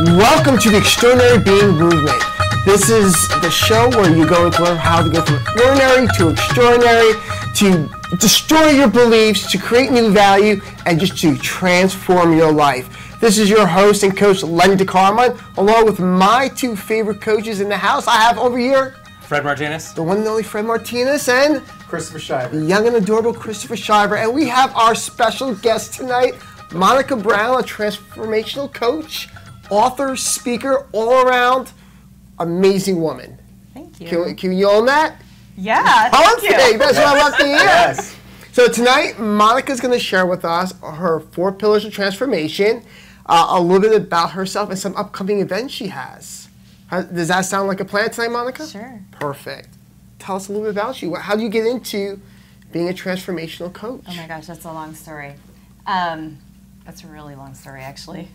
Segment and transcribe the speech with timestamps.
[0.00, 2.22] Welcome to the Extraordinary Being Movement.
[2.64, 6.28] This is the show where you go and learn how to go from ordinary to
[6.28, 7.14] extraordinary,
[7.56, 7.90] to
[8.20, 13.18] destroy your beliefs, to create new value, and just to transform your life.
[13.18, 17.68] This is your host and coach, Len DeCarmine, along with my two favorite coaches in
[17.68, 18.06] the house.
[18.06, 19.94] I have over here Fred Martinez.
[19.94, 22.56] the one and only Fred Martinez and Christopher Shiver.
[22.56, 24.16] the young and adorable Christopher Shiver.
[24.16, 26.36] And we have our special guest tonight,
[26.72, 29.28] Monica Brown, a transformational coach,
[29.70, 31.72] author, speaker, all around
[32.38, 33.38] amazing woman.
[33.74, 34.08] Thank you.
[34.08, 35.20] Can, can you own that?
[35.56, 36.50] yeah, thank you.
[36.50, 36.78] Perfect.
[36.78, 37.56] That's what I want to hear.
[37.56, 38.16] Yes.
[38.52, 42.82] So tonight, Monica's going to share with us her four pillars of transformation,
[43.26, 46.48] uh, a little bit about herself, and some upcoming events she has.
[46.88, 48.66] How, does that sound like a plan tonight, Monica?
[48.66, 49.00] Sure.
[49.12, 49.68] Perfect.
[50.18, 51.14] Tell us a little bit about you.
[51.14, 52.20] How do you get into
[52.72, 54.02] being a transformational coach?
[54.08, 55.34] Oh my gosh, that's a long story.
[55.86, 56.38] Um,
[56.84, 58.28] that's a really long story, actually.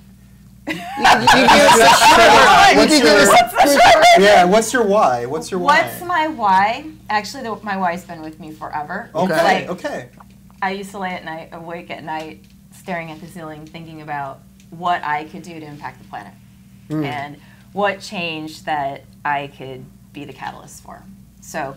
[0.68, 5.26] You, you give us a short- What's your- us- Yeah, what's your why?
[5.26, 5.82] What's your why?
[5.82, 6.86] What's my why?
[7.10, 9.10] Actually, the, my why's been with me forever.
[9.14, 10.10] Okay, Like, okay.
[10.62, 14.40] I used to lay at night, awake at night, staring at the ceiling, thinking about
[14.70, 16.34] what I could do to impact the planet
[16.88, 17.04] hmm.
[17.04, 17.38] and
[17.74, 21.04] what change that I could be the catalyst for.
[21.42, 21.76] So,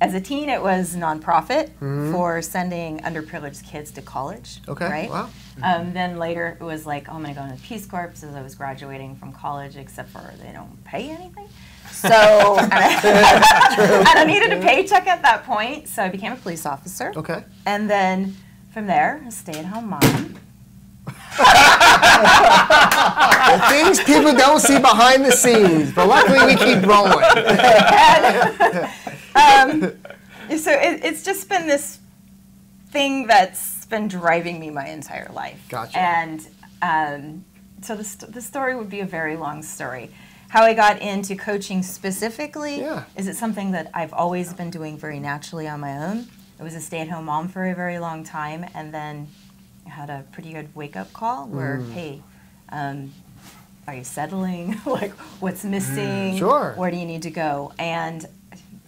[0.00, 1.70] as a teen, it was nonprofit
[2.12, 4.60] for sending underprivileged kids to college.
[4.68, 5.10] Okay, Right.
[5.10, 5.28] wow.
[5.62, 8.08] Um, then later, it was like, oh, I'm going to go into the Peace Corps
[8.14, 11.48] as I was graduating from college, except for they don't pay anything.
[11.90, 12.08] So,
[12.58, 17.12] and I needed a paycheck at that point, so I became a police officer.
[17.16, 17.42] Okay.
[17.66, 18.36] And then
[18.72, 20.38] from there, a stay at home mom.
[23.48, 27.18] The things people don't see behind the scenes, but luckily we keep rolling.
[29.38, 31.98] um, so it, it's just been this
[32.90, 35.60] thing that's been driving me my entire life.
[35.68, 35.98] Gotcha.
[35.98, 36.46] And
[36.82, 37.44] um,
[37.82, 40.10] so the, st- the story would be a very long story.
[40.48, 43.04] How I got into coaching specifically Yeah.
[43.16, 46.26] is it something that I've always been doing very naturally on my own.
[46.58, 49.28] I was a stay at home mom for a very long time, and then
[49.86, 51.92] I had a pretty good wake up call where, Mm.
[51.92, 52.22] hey,
[52.70, 53.12] um,
[53.86, 54.80] are you settling?
[54.86, 56.34] like, what's missing?
[56.34, 56.72] Mm, Sure.
[56.76, 57.72] Where do you need to go?
[57.78, 58.26] And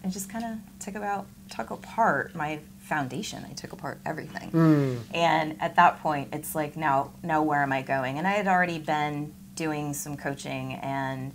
[0.04, 3.44] I just kind of took about took apart my foundation.
[3.48, 4.50] I took apart everything.
[4.50, 4.98] Mm.
[5.14, 8.18] And at that point, it's like now, now where am I going?
[8.18, 11.32] And I had already been doing some coaching and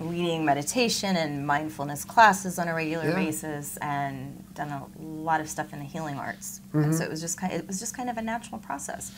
[0.00, 3.14] leading meditation and mindfulness classes on a regular Yeah.
[3.14, 6.60] basis, and done a lot of stuff in the healing arts.
[6.72, 9.12] And so it was just kind, of, it was just kind of a natural process.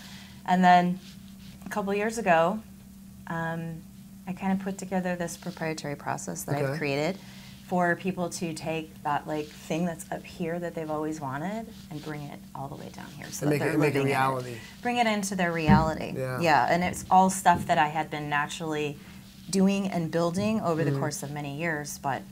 [0.46, 1.00] And then
[1.66, 2.60] a couple years ago,
[3.26, 3.82] um,
[4.26, 6.66] I kind of put together this proprietary process that Okay.
[6.66, 7.18] I've created
[7.68, 12.02] for people to take that like thing that's up here that they've always wanted and
[12.02, 13.98] bring it all the way down here so And that make it- they're make it
[13.98, 14.54] living in reality.
[14.82, 16.14] bring it into their reality.
[16.16, 16.40] Yeah.
[16.40, 18.96] yeah, and it's all stuff that I had been naturally
[19.50, 20.94] doing and building over Mm-hmm.
[20.94, 22.22] the course of many years, but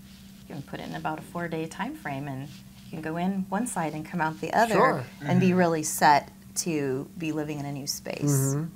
[0.49, 2.49] you can put it in about a four day time frame and
[2.87, 5.05] you can go in one side and come out the other Sure.
[5.23, 8.23] and be really set to be living in a new space.
[8.55, 8.69] Mhm.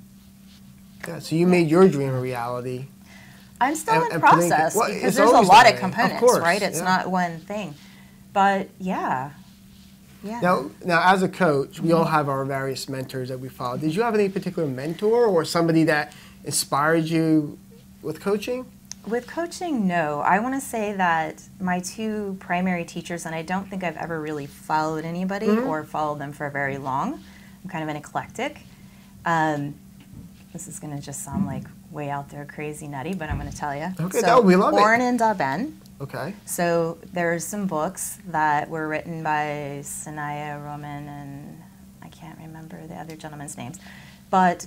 [1.07, 2.85] Yeah, so you made your dream a reality.
[3.61, 5.73] I'm still And- in and process well, because there's a lot of way.
[5.73, 6.61] Of components, course, right?
[6.61, 6.83] It's yeah.
[6.83, 7.75] not one thing.
[8.33, 9.31] But yeah.
[10.23, 10.39] Yeah.
[10.41, 13.77] Now, now as a coach, we all have our various mentors that we follow.
[13.77, 16.13] Did you have any particular mentor or somebody that
[16.43, 17.57] inspired you
[18.01, 18.65] with coaching?
[19.07, 20.19] With coaching, no.
[20.19, 24.21] I want to say that my two primary teachers, and I don't think I've ever
[24.21, 25.67] really followed anybody Mm-hmm.
[25.67, 27.19] or followed them for very long.
[27.63, 28.59] I'm kind of an eclectic.
[29.25, 29.73] Um,
[30.53, 33.51] this is going to just sound like way out there, crazy nutty, but I'm going
[33.51, 33.93] to tell you.
[33.99, 34.79] Okay, so, no, we love it.
[34.79, 35.73] Orin and Daben.
[35.99, 36.33] Okay.
[36.45, 41.61] So there's some books that were written by Sanaya Roman and
[42.01, 43.77] I can't remember the other gentleman's names,
[44.29, 44.65] but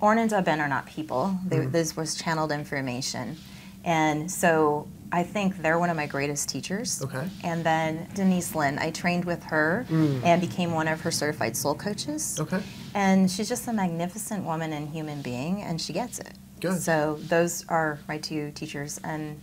[0.00, 1.38] Orin and Daben are not people.
[1.46, 1.70] They, Mm-hmm.
[1.70, 3.36] This was channeled information,
[3.84, 7.00] and so I think they're one of my greatest teachers.
[7.00, 7.28] Okay.
[7.44, 11.74] And then Denise Linn, I trained with her and became one of her certified soul
[11.76, 12.36] coaches.
[12.36, 12.42] Mm.
[12.42, 12.62] Okay.
[12.94, 16.32] And she's just a magnificent woman and human being, and she gets it.
[16.64, 16.80] Good.
[16.80, 19.38] So those are my two teachers, and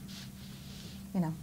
[1.13, 1.33] you know,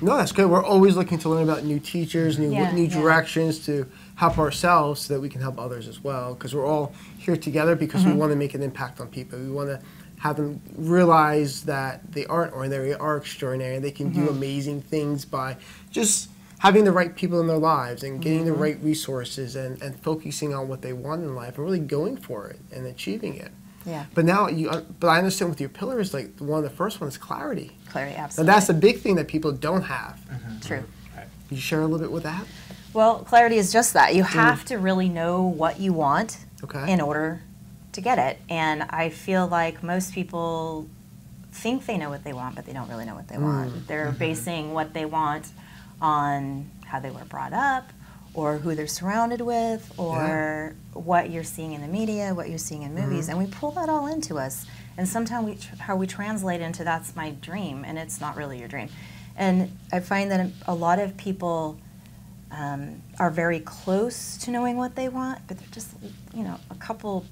[0.00, 0.48] No, that's good.
[0.48, 3.00] We're always looking to learn about new teachers, new Yeah, new yeah.
[3.00, 6.34] directions to help ourselves so that we can help others as well.
[6.34, 8.12] Because we're all here together because Mm-hmm.
[8.12, 9.38] we want to make an impact on people.
[9.38, 9.80] We want to
[10.20, 13.78] have them realize that they aren't ordinary, they are extraordinary.
[13.78, 14.24] They can Mm-hmm.
[14.26, 15.56] do amazing things by
[15.90, 16.30] just
[16.60, 18.48] having the right people in their lives and getting Mm-hmm.
[18.48, 22.16] the right resources and, and focusing on what they want in life and really going
[22.16, 23.50] for it and achieving it.
[23.86, 26.76] Yeah, But now you, uh, but I understand with your pillars, like one of the
[26.76, 27.70] first ones, clarity.
[27.88, 28.52] clarity, Now absolutely.
[28.52, 30.18] that's a big thing that people don't have.
[30.60, 30.84] True.
[31.14, 32.44] Can you share a little bit with that?
[32.92, 34.14] Well, clarity is just that.
[34.16, 34.26] You Mm.
[34.28, 36.92] have to really know what you want Okay.
[36.92, 37.42] in order
[37.92, 38.38] to get it.
[38.50, 40.86] And I feel like most people
[41.52, 43.86] think they know what they want, but they don't really know what they want.
[43.86, 45.46] They're basing what they want
[46.00, 47.90] on how they were brought up,
[48.36, 52.82] or who they're surrounded with, or what you're seeing in the media, what you're seeing
[52.82, 54.66] in movies, and we pull that all into us.
[54.98, 58.58] And sometimes we tr- how we translate into that's my dream, and it's not really
[58.58, 58.88] your dream.
[59.36, 61.78] And I find that a lot of people
[62.50, 65.88] um, are very close to knowing what they want, but they're just,
[66.34, 67.24] you know, a couple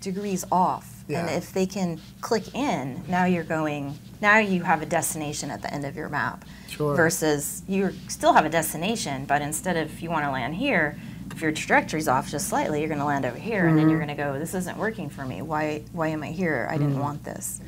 [0.00, 0.93] degrees off.
[1.08, 5.60] And if they can click in, now you're going, now you have a destination at
[5.60, 6.44] the end of your map.
[6.68, 6.94] Sure.
[6.96, 10.98] Versus you still have a destination, but instead of you want to land here,
[11.30, 13.98] if your trajectory's off just slightly, you're going to land over here, and then you're
[13.98, 14.08] mm-hmm.
[14.16, 15.42] going to go, this isn't working for me.
[15.42, 16.68] Why, why am I here?
[16.70, 17.00] I didn't mm-hmm.
[17.00, 17.60] want this.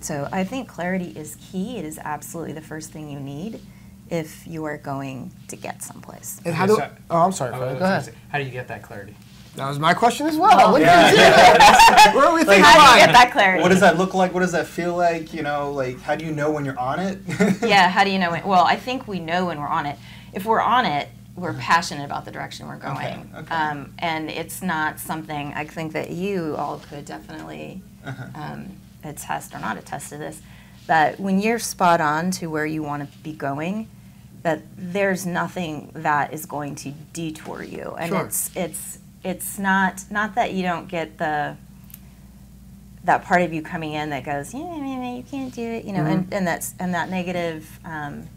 [0.00, 1.78] So I think clarity is key.
[1.78, 3.60] It is absolutely the first thing you need
[4.10, 6.40] if you are going to get someplace.
[6.44, 6.80] And how do?
[7.10, 7.52] Oh, I'm sorry.
[7.52, 8.14] Oh, I Fred, was Go ahead.
[8.30, 9.14] How do you get that clarity?
[9.58, 10.72] That was my question as well.
[10.72, 12.18] Look Yeah, at you.
[12.18, 12.62] Where are we thinking?
[12.64, 13.62] How do you get that clarity?
[13.62, 14.32] What does that look like?
[14.32, 15.34] What does that feel like?
[15.34, 17.18] You know, like how do you know when you're on it?
[17.62, 18.46] yeah, how do you know when?
[18.46, 19.98] Well, I think we know when we're on it.
[20.32, 22.96] If we're on it, we're passionate about the direction we're going.
[22.96, 23.54] Okay, okay.
[23.54, 28.24] Um, and it's not something I think that you all could definitely Uh-huh.
[28.34, 30.40] um, attest or not attest to this.
[30.86, 33.88] That when you're spot on to where you want to be going,
[34.42, 37.94] that there's nothing that is going to detour you.
[37.98, 38.24] And Sure.
[38.24, 41.56] it's it's it's not not that you don't get the
[43.04, 46.04] that part of you coming in that goes, yeah, you can't do it, you know,
[46.04, 48.28] and, and that's and that negative um,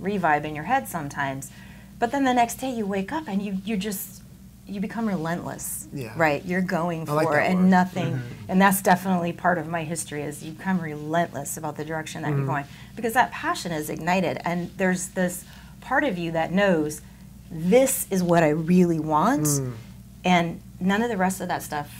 [0.00, 1.50] revibe in your head sometimes.
[1.98, 4.22] But then the next day you wake up and you you just
[4.66, 5.88] you become relentless.
[5.92, 6.12] Yeah.
[6.16, 6.44] Right.
[6.44, 7.62] You're going for like it and word.
[7.62, 7.70] Mm-hmm.
[7.70, 12.22] nothing and that's definitely part of my history is you become relentless about the direction
[12.22, 12.38] that Mm-hmm.
[12.38, 12.64] you're going.
[12.96, 15.44] Because that passion is ignited and there's this
[15.80, 17.00] part of you that knows
[17.50, 19.72] this is what I really want Mm.
[20.24, 21.90] and none of the rest of that stuff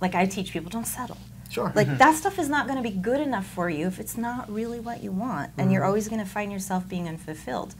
[0.00, 1.16] like I teach people don't settle.
[1.50, 1.72] Sure.
[1.74, 1.96] Like mm-hmm.
[1.96, 4.80] that stuff is not going to be good enough for you if it's not really
[4.80, 5.88] what you want, and you're mm-hmm.
[5.88, 7.74] always going to find yourself being unfulfilled.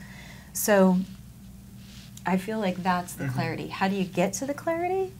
[0.52, 0.98] So,
[2.26, 3.34] I feel like that's the mm-hmm.
[3.34, 3.66] clarity.
[3.68, 5.12] How do you get to the clarity?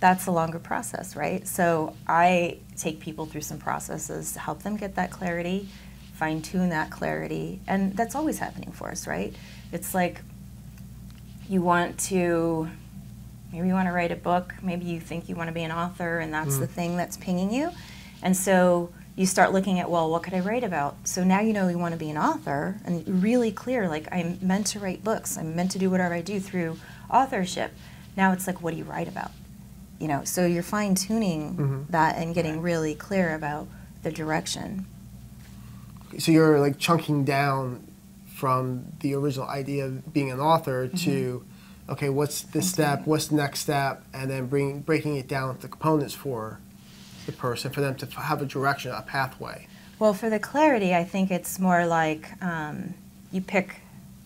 [0.00, 1.46] That's a longer process, right?
[1.48, 5.68] So I take people through some processes to help them get that clarity,
[6.12, 9.34] fine tune that clarity, and that's always happening for us, right?
[9.72, 10.20] It's like
[11.48, 12.68] you want to
[13.52, 15.72] maybe you want to write a book maybe you think you want to be an
[15.72, 16.70] author and that's the mm.
[16.70, 17.70] thing that's pinging you.
[18.22, 20.96] And so you start looking at well what could i write about?
[21.04, 24.38] So now you know you want to be an author and really clear like i'm
[24.40, 25.36] meant to write books.
[25.36, 26.78] I'm meant to do whatever i do through
[27.10, 27.72] authorship.
[28.16, 29.30] Now it's like what do you write about?
[29.98, 31.82] You know so you're fine tuning mm-hmm.
[31.90, 33.68] that and getting really clear about
[34.02, 34.86] the direction.
[36.18, 37.86] So you're like chunking down
[38.34, 41.44] from the original idea of being an author to
[41.88, 45.68] okay what's this step what's the next step and then bring, breaking it down to
[45.68, 46.58] components for
[47.26, 49.66] the person for them to have a direction a pathway
[50.00, 52.94] Well, for the clarity, I think it's more like um,
[53.30, 53.76] you pick,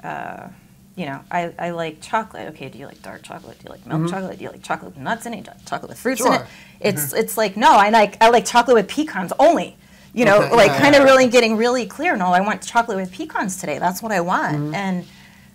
[0.02, 0.48] uh,
[0.96, 2.48] you know, I, I like chocolate.
[2.48, 3.58] Okay, do you like dark chocolate?
[3.58, 4.38] Do you like milk chocolate?
[4.38, 5.44] Do you like chocolate with nuts in it?
[5.44, 6.36] Do you like chocolate with fruits in it?
[6.38, 6.46] Sure.
[6.80, 9.76] It's it's like no, I like I like chocolate with pecans only.
[10.18, 11.06] You know, Okay, like yeah, kind of yeah.
[11.10, 12.16] really getting really clear.
[12.16, 13.78] No, I want chocolate with pecans today.
[13.78, 14.56] That's what I want.
[14.56, 14.74] Mm-hmm.
[14.74, 15.06] And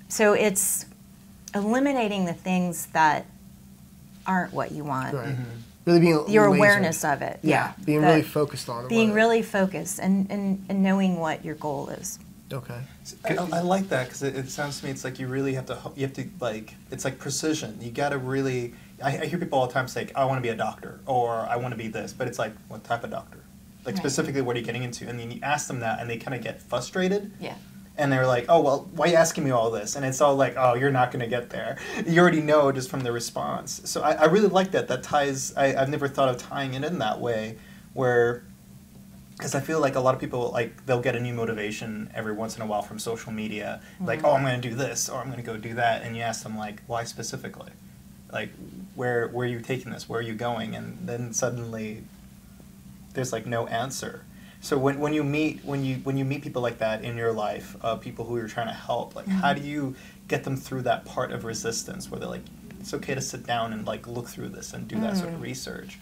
[0.07, 0.85] so it's
[1.53, 3.25] eliminating the things that
[4.25, 5.13] aren't what you want.
[5.15, 5.35] right
[5.85, 6.55] really being Your lasered.
[6.57, 7.39] awareness of it.
[7.43, 7.83] yeah, Yeah.
[7.83, 11.43] being that- really focused on it being what- really focused and, and, and knowing what
[11.43, 12.19] your goal is.
[12.53, 12.79] okay
[13.25, 15.65] I, I like that because it, it sounds to me it's like you really have
[15.65, 17.77] to you have to like it's like precision.
[17.81, 18.75] You got to really.
[19.03, 21.31] I, I hear people all the time say, "I want to be a doctor" or
[21.53, 23.39] "I want to be this," but it's like, what type of doctor?
[23.85, 24.01] Like Right.
[24.01, 25.07] specifically, what are you getting into?
[25.07, 27.31] And then you ask them that, and they kind of get frustrated.
[27.39, 27.55] Yeah.
[27.95, 30.35] and they're like, "Oh well, why are you asking me all this?" And it's all
[30.35, 31.77] like, "Oh, you're not going to get there.
[32.07, 34.87] You already know just from the response." So I, I really like that.
[34.87, 35.53] That ties.
[35.55, 37.57] I, I've never thought of tying it in that way,
[37.93, 38.45] where
[39.37, 42.33] because I feel like a lot of people like they'll get a new motivation every
[42.33, 44.45] once in a while from social media, like, "Oh, I'm mm-hmm.
[44.45, 46.57] going to do this," or "I'm going to go do that," and you ask them
[46.57, 47.71] like, "Why specifically?"
[48.31, 48.49] Like,
[48.95, 50.09] where where are you taking this?
[50.09, 50.75] Where are you going?
[50.75, 52.03] And then suddenly,
[53.13, 54.23] there's like no answer.
[54.61, 57.33] So when, when you meet when you when you meet people like that in your
[57.33, 59.95] life, uh, people who you're trying to help, like how do you
[60.29, 62.45] get them through that part of resistance where they're like,
[62.79, 65.41] it's okay to sit down and like look through this and do that sort of
[65.41, 65.99] research.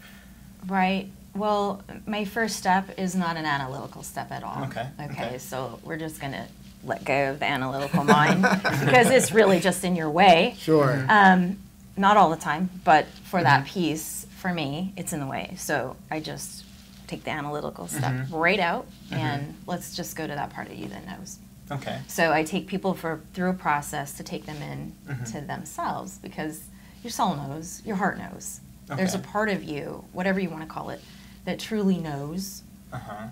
[0.66, 1.08] Right.
[1.34, 4.64] Well, my first step is not an analytical step at all.
[4.64, 5.12] Okay, Okay.
[5.12, 5.38] okay.
[5.38, 6.46] So we're just going to
[6.84, 8.42] let go of the analytical mind
[8.80, 10.54] because it's really just in your way.
[10.58, 11.58] sure Um,
[11.96, 13.72] not all the time, but for that Mm-hmm.
[13.80, 15.54] piece, for me, it's in the way.
[15.56, 16.64] So I just
[17.12, 18.34] take the analytical stuff Mm-hmm.
[18.34, 21.38] right out and let's just go to that part of you that knows.
[21.70, 21.98] Okay.
[22.08, 25.24] So I take people for through a process to take them in Mm-hmm.
[25.32, 26.64] to themselves because
[27.04, 28.60] your soul knows, your heart knows.
[28.96, 31.00] There's a part of you, whatever you want to call it,
[31.44, 33.26] that truly knows Uh-huh.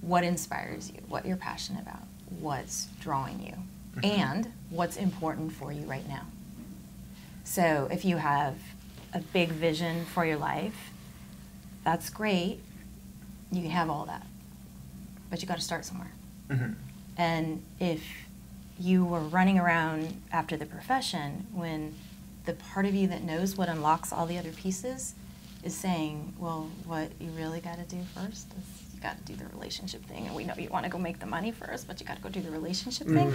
[0.00, 2.02] what inspires you, what you're passionate about,
[2.40, 3.54] what's drawing you,
[4.00, 4.20] Mm-hmm.
[4.20, 6.24] and what's important for you right now.
[7.44, 8.54] So if you have
[9.12, 10.90] a big vision for your life,
[11.84, 12.60] that's great.
[13.52, 14.26] You can have all that.
[15.30, 16.10] But you got to start somewhere.
[16.48, 16.74] Mhm.
[17.16, 18.02] And if
[18.78, 21.94] you were running around after the profession when
[22.46, 25.14] the part of you that knows what unlocks all the other pieces
[25.62, 29.36] is saying, well, what you really got to do first is you got to do
[29.36, 30.26] the relationship thing.
[30.26, 32.22] And we know you want to go make the money first, but you got to
[32.22, 33.32] go do the relationship thing.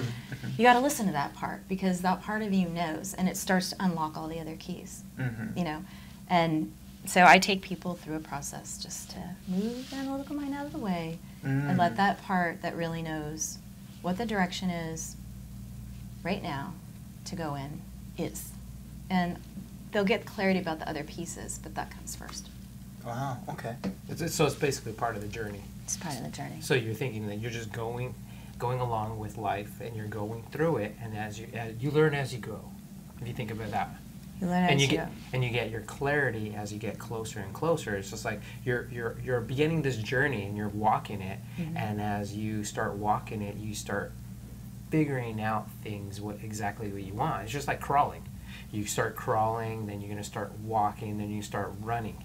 [0.57, 3.37] You got to listen to that part because that part of you knows and it
[3.37, 5.55] starts to unlock all the other keys, Mhm.
[5.57, 5.85] you know?
[6.29, 6.73] And
[7.07, 10.71] so I take people through a process just to move the analytical mind out of
[10.73, 11.97] the way and let Mm.
[11.97, 13.57] that part that really knows
[14.01, 15.15] what the direction is
[16.23, 16.73] right now
[17.25, 17.81] to go in
[18.17, 18.51] is.
[19.09, 19.37] And
[19.91, 22.49] they'll get clarity about the other pieces, but that comes first.
[23.05, 23.37] Wow.
[23.49, 23.75] Okay.
[24.09, 25.61] It's, it's- so it's basically part of the journey.
[25.85, 26.57] It's part of the journey.
[26.59, 28.13] So you're thinking that you're just going,
[28.59, 32.13] going along with life, and you're going through it, and as you as you learn
[32.13, 32.59] as you go.
[33.21, 33.89] If you think about that,
[34.41, 37.53] You learn and you get and you get your clarity as you get closer and
[37.53, 37.95] closer.
[37.95, 41.75] It's just like you're you're you're beginning this journey and you're walking it, Mhm.
[41.75, 44.11] and as you start walking it, you start
[44.89, 47.43] figuring out things what exactly what you want.
[47.43, 48.23] It's just like crawling.
[48.71, 52.23] You start crawling, then you're going to start walking, then you start running.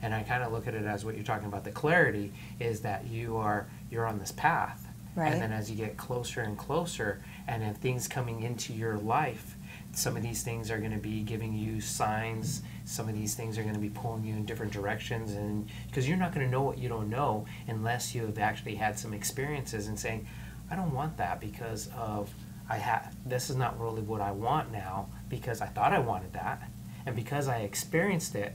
[0.00, 1.64] And I kind of look at it as what you're talking about.
[1.64, 4.86] The clarity is that you are you're on this path,
[5.16, 5.32] Right.
[5.32, 9.56] and then as you get closer and closer, and then things coming into your life,
[9.98, 12.62] some of these things are going to be giving you signs.
[12.84, 16.08] Some of these things are going to be pulling you in different directions, and because
[16.08, 19.12] you're not going to know what you don't know unless you have actually had some
[19.12, 20.26] experiences and saying,
[20.70, 22.30] I don't want that because of
[22.70, 26.32] I have this is not really what I want now because I thought I wanted
[26.34, 26.62] that,
[27.04, 28.54] and because I experienced it,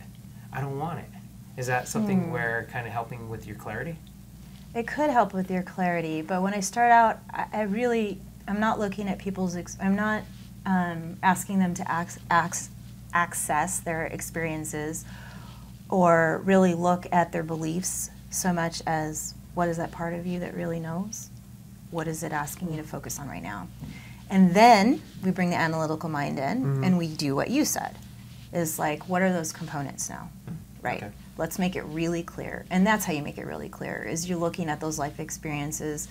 [0.51, 1.09] I don't want it.
[1.57, 2.31] Is that something Hmm.
[2.31, 3.97] where kind of helping with your clarity?
[4.73, 8.59] It could help with your clarity, but when I start out, I, I really, I'm
[8.59, 10.23] not looking at people's, ex- I'm not
[10.65, 12.69] um, asking them to ac- ac-
[13.13, 15.05] access their experiences
[15.89, 20.39] or really look at their beliefs so much as what is that part of you
[20.39, 21.29] that really knows?
[21.91, 23.67] What is it asking you to focus on right now?
[24.29, 27.95] And then we bring the analytical mind in and we do what you said
[28.51, 30.29] is like, what are those components now?
[30.81, 31.03] Right.
[31.03, 31.11] Okay.
[31.37, 32.65] Let's make it really clear.
[32.69, 36.07] And that's how you make it really clear is you're looking at those life experiences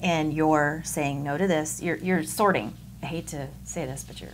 [0.00, 1.80] and you're saying no to this.
[1.82, 2.74] You're, you're sorting.
[3.02, 4.30] I hate to say this, but you're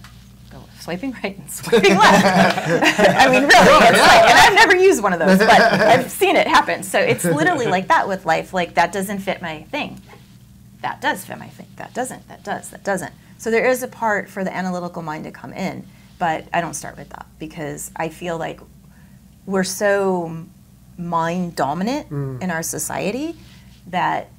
[0.50, 2.26] go swiping right and swiping left.
[3.08, 3.87] I mean, really.
[3.87, 6.82] It's like, and I've never used one of those, but I've seen it happen.
[6.82, 8.52] So it's literally like that with life.
[8.52, 10.00] Like that doesn't fit my thing.
[10.82, 11.66] That does fit my thing.
[11.76, 12.28] That doesn't.
[12.28, 12.70] That does.
[12.70, 13.12] That doesn't.
[13.38, 15.87] So there is a part for the analytical mind to come in,
[16.18, 18.61] but I don't start with that because I feel like
[19.46, 20.46] we're so
[20.96, 23.37] mind dominant in our society
[23.88, 24.30] that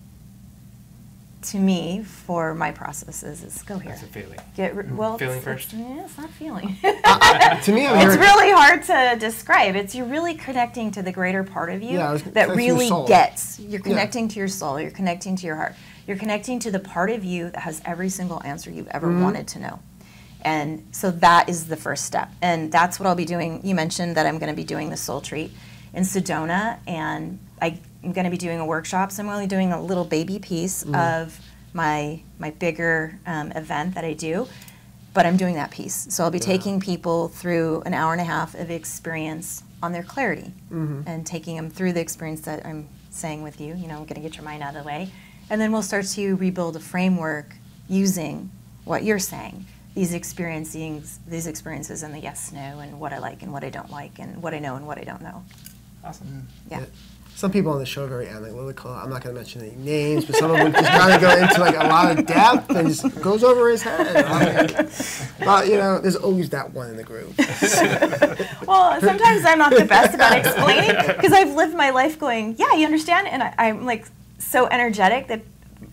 [1.51, 3.92] to me for my processes is go here.
[3.92, 4.39] That's a feeling.
[4.56, 5.74] get ri- well Feeling it's, first?
[5.74, 6.75] it's, yeah, it's not feeling.
[7.63, 9.75] To me, I'm it's very- really hard to describe.
[9.75, 12.56] It's you're really connecting to the greater part of you Yeah, was- that that's your
[12.58, 15.75] really gets you're connecting to your soul you're connecting to your heart.
[16.08, 19.24] You're connecting to the part of you that has every single answer you've ever Mm-hmm.
[19.24, 19.80] wanted to know.
[20.42, 22.30] And so that is the first step.
[22.42, 23.62] And that's what i'll be doing.
[23.66, 25.51] You mentioned that i'm going to be doing the soul treat
[25.94, 29.72] in sedona and I, i'm going to be doing a workshop so i'm only doing
[29.74, 30.96] a little baby piece Mm.
[31.24, 31.40] of
[31.74, 34.48] my my bigger um, event that i do
[35.14, 36.06] but I'm doing that piece.
[36.14, 40.04] So I'll be taking people through an hour and a half of experience on their
[40.04, 43.74] clarity and taking them through the experience that I'm saying with you.
[43.74, 45.10] You know, I'm going to get your mind out of the way.
[45.50, 47.56] And then we'll start to rebuild a framework
[47.90, 48.52] using
[48.86, 49.66] what you're saying.
[49.96, 53.72] These experiencing these experiences and the yes, no, and what I like and what I
[53.72, 55.44] don't like, and what I know and what I don't know.
[56.04, 56.48] Awesome.
[56.70, 56.86] Yeah.
[57.38, 58.91] Some people on the show are very uh, analytical.
[58.91, 61.38] I'm not going to mention any names, but some of them just kind of go
[61.38, 64.91] into like a lot of depth and just goes over his head.
[65.46, 67.36] But you know, there's always that one in the group.
[68.67, 72.74] Well, sometimes I'm not the best about explaining because I've lived my life going, yeah,
[72.74, 74.08] you understand, and I, I'm like
[74.39, 75.44] so energetic that.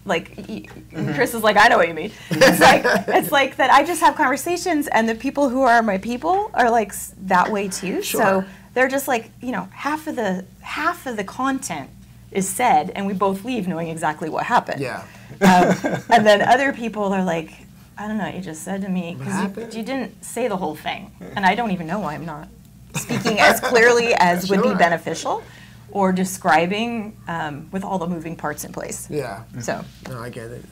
[0.06, 1.14] Like y- mm-hmm.
[1.14, 2.10] Chris is like, I know what you mean.
[2.30, 3.70] It's like it's like that.
[3.70, 7.68] I just have conversations, and the people who are my people are like that way
[7.68, 8.02] too.
[8.02, 8.20] Sure.
[8.20, 11.90] So they're just like, you know, half of the half of the content
[12.30, 14.80] is said, and we both leave knowing exactly what happened.
[14.80, 15.04] Yeah.
[15.40, 15.76] Um,
[16.10, 17.52] and then other people are like,
[17.96, 20.56] I don't know what you just said to me because you, you didn't say the
[20.56, 22.48] whole thing, and I don't even know why I'm not
[22.96, 25.42] speaking as clearly as would be beneficial,
[25.90, 29.08] or describing um, with all the moving parts in place.
[29.08, 29.44] Yeah.
[29.60, 30.64] So No, I get it.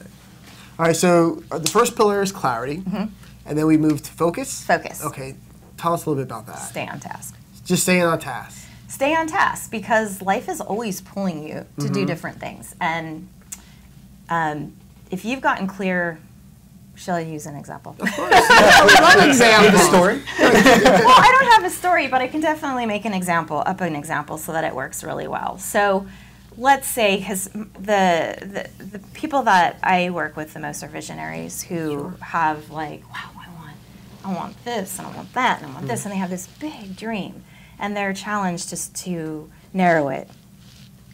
[0.77, 0.95] All right.
[0.95, 2.83] So uh, the first pillar is clarity,
[3.45, 4.63] and then we move to focus.
[4.65, 5.03] Focus.
[5.03, 5.35] Okay.
[5.77, 6.59] Tell us a little bit about that.
[6.59, 7.35] stay on task.
[7.65, 8.67] Just staying on task.
[8.87, 12.75] stay on task because life is always pulling you to do different things.
[12.81, 13.27] And
[14.29, 14.73] um,
[15.11, 16.19] if you've gotten clear,
[16.95, 17.95] shall I use an example?
[17.99, 18.17] Of course.
[18.19, 19.71] One Give example.
[19.71, 20.21] the story.
[20.39, 23.95] well, I don't have a story, but I can definitely make an example, up an
[23.95, 25.57] example, so that it works really well.
[25.57, 26.05] So,
[26.57, 28.37] let's say, because the,
[28.77, 33.29] the the people that I work with the most are visionaries who have like, wow,
[33.35, 33.75] I want,
[34.25, 36.45] I want this, and I want that, and I want this, and they have this
[36.47, 37.43] big dream,
[37.79, 40.29] and they're challenged just to narrow it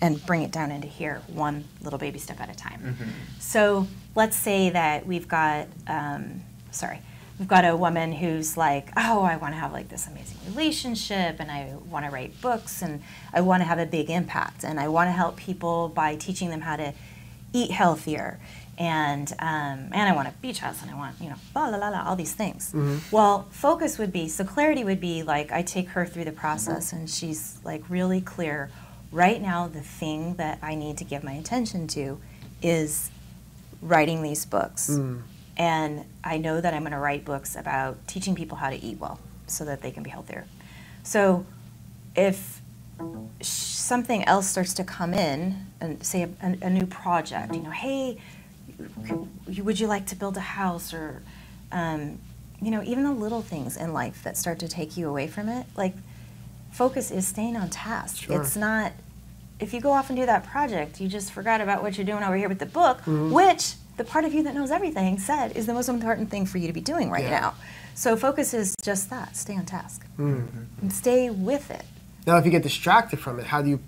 [0.01, 2.96] and bring it down into here, one little baby step at a time.
[3.39, 7.01] So let's say that we've got, um, sorry,
[7.38, 11.38] we've got a woman who's like, oh, I want to have like this amazing relationship,
[11.39, 13.01] and I want to write books, and
[13.34, 16.50] I want to have a big impact, and I want to help people by teaching
[16.50, 16.94] them how to
[17.53, 18.39] eat healthier,
[18.77, 21.77] and um, and I want a beach house, and I want you know, blah la
[21.77, 22.74] la la, all these things.
[23.12, 26.94] Well, focus would be so clarity would be like I take her through the process,
[26.94, 28.70] and she's like really clear.
[29.12, 32.20] Right now, the thing that I need to give my attention to
[32.62, 33.10] is
[33.82, 34.89] writing these books.
[35.58, 39.00] And I know that I'm going to write books about teaching people how to eat
[39.00, 40.46] well so that they can be healthier.
[41.03, 41.46] So
[42.15, 42.62] if
[43.41, 47.72] something else starts to come in, and say a, a, a new project, you know,
[47.72, 48.18] hey,
[49.62, 51.22] would you like to build a house or,
[51.72, 52.20] um,
[52.62, 55.48] you know, even the little things in life that start to take you away from
[55.50, 55.96] it, like
[56.72, 58.24] focus is staying on task.
[58.24, 58.41] Sure.
[58.41, 58.91] It's not
[59.60, 62.24] if you go off and do that project, you just forgot about what you're doing
[62.24, 65.65] over here with the book, which the part of you that knows everything said is
[65.65, 67.39] the most important thing for you to be doing right Yeah.
[67.41, 67.53] now.
[67.94, 71.84] So focus is just that: stay on task and stay with it.
[72.30, 73.80] Now, if you get distracted from it, how do you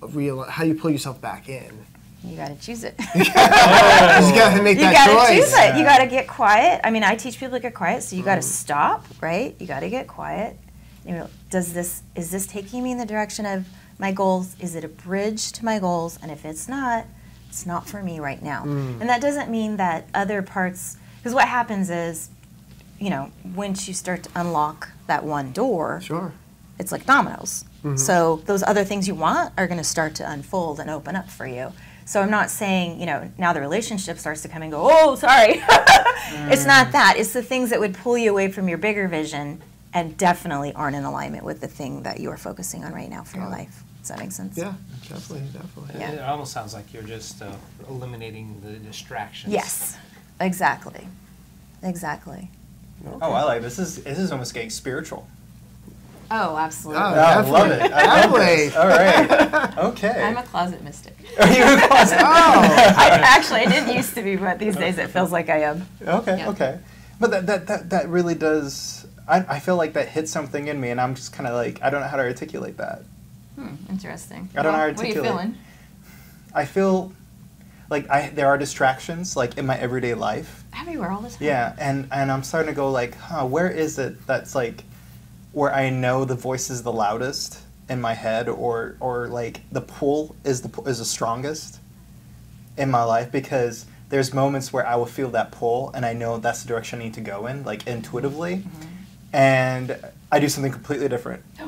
[0.00, 0.44] real?
[0.44, 1.84] How do you pull yourself back in?
[2.22, 2.94] You got to choose it.
[3.14, 5.50] You gotta make you that got to choice.
[5.50, 5.76] choose it.
[5.76, 6.80] You got to get quiet.
[6.84, 8.26] I mean, I teach people to get quiet, so you Mm.
[8.26, 9.56] got to stop, right?
[9.58, 10.56] You got to get quiet.
[11.04, 13.66] You know, does this is this taking me in the direction of
[13.98, 14.54] my goals?
[14.60, 16.20] Is it a bridge to my goals?
[16.22, 17.04] And if it's not,
[17.48, 18.62] it's not for me right now.
[18.64, 19.00] Mm.
[19.00, 22.28] And that doesn't mean that other parts because what happens is,
[23.00, 26.32] you know, once you start to unlock that one door, Sure.
[26.78, 27.64] it's like dominoes.
[27.96, 31.30] So those other things you want are going to start to unfold and open up
[31.30, 31.72] for you.
[32.04, 35.14] So I'm not saying, you know, now the relationship starts to come and go, oh,
[35.14, 35.62] sorry.
[36.50, 37.14] It's not that.
[37.16, 39.62] It's the things that would pull you away from your bigger vision
[39.94, 43.22] and definitely aren't in alignment with the thing that you are focusing on right now
[43.22, 43.82] for your life.
[44.00, 44.56] Does that make sense?
[44.56, 44.74] Yeah,
[45.08, 46.00] definitely, definitely.
[46.00, 46.12] Yeah.
[46.12, 47.52] It almost sounds like you're just uh,
[47.88, 49.52] eliminating the distractions.
[49.52, 49.96] Yes,
[50.40, 51.08] exactly.
[51.82, 52.50] Exactly.
[53.22, 53.76] Oh, I like this.
[53.76, 55.26] This is this is almost getting spiritual.
[56.30, 57.02] Oh, absolutely.
[57.02, 57.92] Oh, Oh, I love it.
[57.92, 58.74] I love this.
[58.74, 58.76] Definitely.
[58.76, 59.74] All right.
[59.78, 60.22] Okay.
[60.22, 61.16] I'm a closet mystic.
[61.40, 62.16] Are you a closet?
[62.16, 62.18] mystic?
[62.20, 62.60] Oh,
[62.98, 65.86] I, actually, I didn't used to be, but these days it feels like I am.
[66.04, 66.48] Okay, Yeah.
[66.50, 66.78] okay.
[67.20, 70.80] But that, that, that, that really does, I, I feel like that hits something in
[70.80, 73.02] me, and I'm just kind of like, I don't know how to articulate that.
[73.56, 74.48] Hmm, interesting.
[74.56, 75.30] I don't know how to What are you articulate.
[75.40, 75.58] feeling?
[76.54, 77.12] I feel
[77.90, 80.64] like I, there are distractions, like in my everyday life.
[80.76, 81.38] Everywhere all the time.
[81.40, 84.82] Yeah, and, and I'm starting to go like, huh, where is it that's like,
[85.52, 89.80] where I know the voice is the loudest in my head, or, or like the
[89.80, 91.80] pull is the, is the strongest
[92.76, 93.32] in my life?
[93.32, 97.00] Because there's moments where I will feel that pull, and I know that's the direction
[97.00, 98.86] I need to go in, like intuitively, Mm-hmm.
[99.36, 99.96] and
[100.32, 101.42] I do something completely different.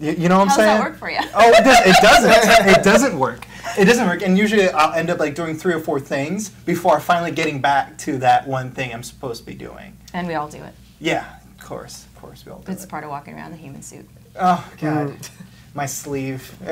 [0.00, 0.78] You, you know what I'm How's saying?
[0.78, 1.18] that work for you?
[1.34, 2.68] Oh, it, does, it doesn't.
[2.68, 3.44] it doesn't work.
[3.76, 4.22] It doesn't work.
[4.22, 7.98] And usually I'll end up like doing three or four things before finally getting back
[7.98, 9.96] to that one thing I'm supposed to be doing.
[10.14, 10.72] And we all do it.
[11.00, 12.90] Yeah, of course, course we all do It's it.
[12.90, 14.08] part of walking around the human suit.
[14.38, 15.16] Oh God,
[15.74, 16.54] my sleeve.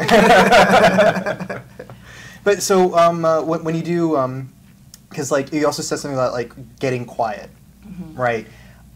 [2.45, 4.47] but so um, uh, when, when you do,
[5.09, 7.51] because like you also said something about like getting quiet,
[8.15, 8.47] right?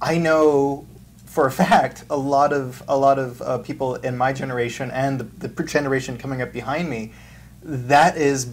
[0.00, 0.86] I know
[1.26, 5.20] for a fact a lot of a lot of uh, people in my generation and
[5.20, 7.12] the, the generation coming up behind me,
[7.62, 8.48] that is,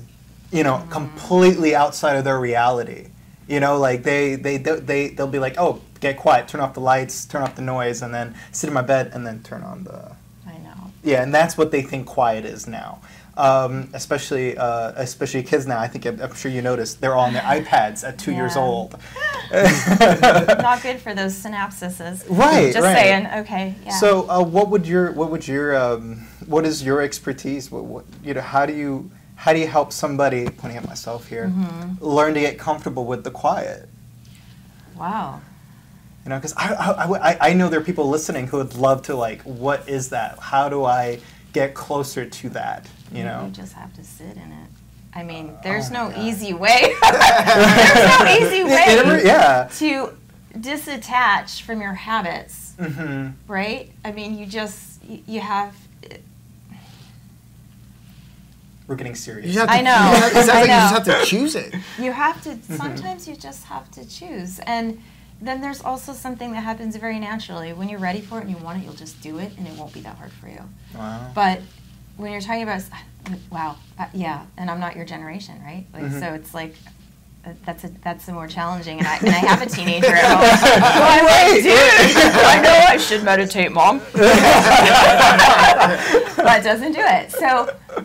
[0.51, 3.07] you know, completely outside of their reality.
[3.47, 6.73] You know, like they they they they they'll be like, oh, get quiet, turn off
[6.73, 9.63] the lights, turn off the noise, and then sit in my bed and then turn
[9.63, 10.11] on the
[10.45, 10.91] I know.
[11.03, 12.99] yeah, and that's what they think quiet is now.
[13.37, 15.79] Um, especially, uh, especially kids now.
[15.79, 18.55] I think I'm, I'm sure you noticed they're all on their iPads at two years
[18.57, 18.97] old.
[19.51, 22.25] Not good for those synapses.
[22.29, 22.95] Right, Just right.
[22.95, 23.27] saying.
[23.41, 23.75] Okay.
[23.85, 23.91] Yeah.
[23.91, 27.69] So, uh, what would your what would your um, what is your expertise?
[27.71, 28.41] What, what you know?
[28.41, 30.49] How do you how do you help somebody?
[30.49, 31.47] Pointing at myself here.
[31.47, 32.03] Mm-hmm.
[32.03, 33.87] Learn to get comfortable with the quiet.
[34.97, 35.39] wow.
[36.25, 39.03] You know, because I, I, I, I know there are people listening who would love
[39.03, 40.37] to like, what is that?
[40.39, 41.19] How do I
[41.53, 42.85] get closer to that?
[43.13, 43.45] You know.
[43.45, 44.69] You just have to sit in it.
[45.13, 46.25] I mean, there's oh no God.
[46.27, 46.93] easy way.
[47.01, 49.69] there's no easy It- it- way yeah.
[49.77, 50.17] to
[50.57, 53.91] disattach from your habits, hmm right?
[54.03, 55.73] I mean, you just you have
[58.87, 59.47] we're getting serious.
[59.47, 59.91] You just have I know.
[59.91, 61.75] you have- It sounds I like you just have to choose it.
[61.99, 64.59] You have to, sometimes you just have to choose.
[64.59, 65.01] And
[65.41, 67.73] then there's also something that happens very naturally.
[67.73, 69.73] When you're ready for it and you want it, you'll just do it and it
[69.75, 70.61] won't be that hard for you.
[70.95, 71.31] Wow.
[71.35, 71.61] But
[72.15, 72.81] when you're talking about,
[73.51, 75.85] wow, uh, yeah, and I'm not your generation, right?
[75.93, 76.19] Like, Mhm.
[76.19, 76.75] so it's like,
[77.45, 80.23] uh, that's a, that's a more challenging, and I, and I have a teenager at
[80.31, 80.41] home.
[80.41, 81.21] Well, I
[81.51, 81.73] like, dude,
[82.43, 83.99] I know I should meditate, mom.
[86.37, 87.31] but doesn't do it.
[87.31, 88.03] So y-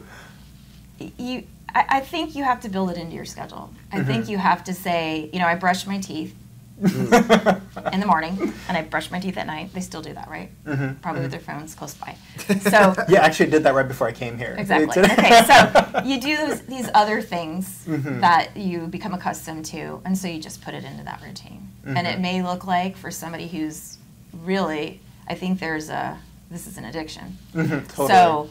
[1.23, 3.71] you, I, I think you have to build it into your schedule.
[3.93, 6.35] I think you have to say, you know, I brush my teeth
[6.83, 8.37] in the morning
[8.69, 9.73] and I brush my teeth at night.
[9.73, 10.51] They still do that, right?
[10.65, 12.17] Mhm, Probably with their phones close by.
[12.61, 14.57] So Yeah, actually, I did that right before I came here.
[14.59, 15.01] Exactly.
[15.03, 18.21] Okay, so you do those, these other things Mhm.
[18.21, 21.69] that you become accustomed to, and so you just put it into that routine.
[21.85, 22.21] And it Mhm.
[22.23, 23.99] may look like for somebody who's
[24.43, 26.19] really, I think there's a,
[26.51, 27.39] this is an addiction.
[27.55, 28.09] Mhm, totally.
[28.09, 28.51] So,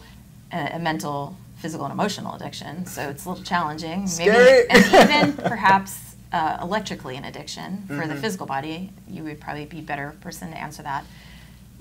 [0.53, 2.85] a, a mental, physical, and emotional addiction.
[2.85, 4.07] So it's a little challenging.
[4.07, 4.67] Scary.
[4.69, 8.21] and even perhaps uh, electrically an addiction for the Mhm.
[8.21, 8.91] physical body.
[9.07, 11.03] You would probably be a better person to answer that.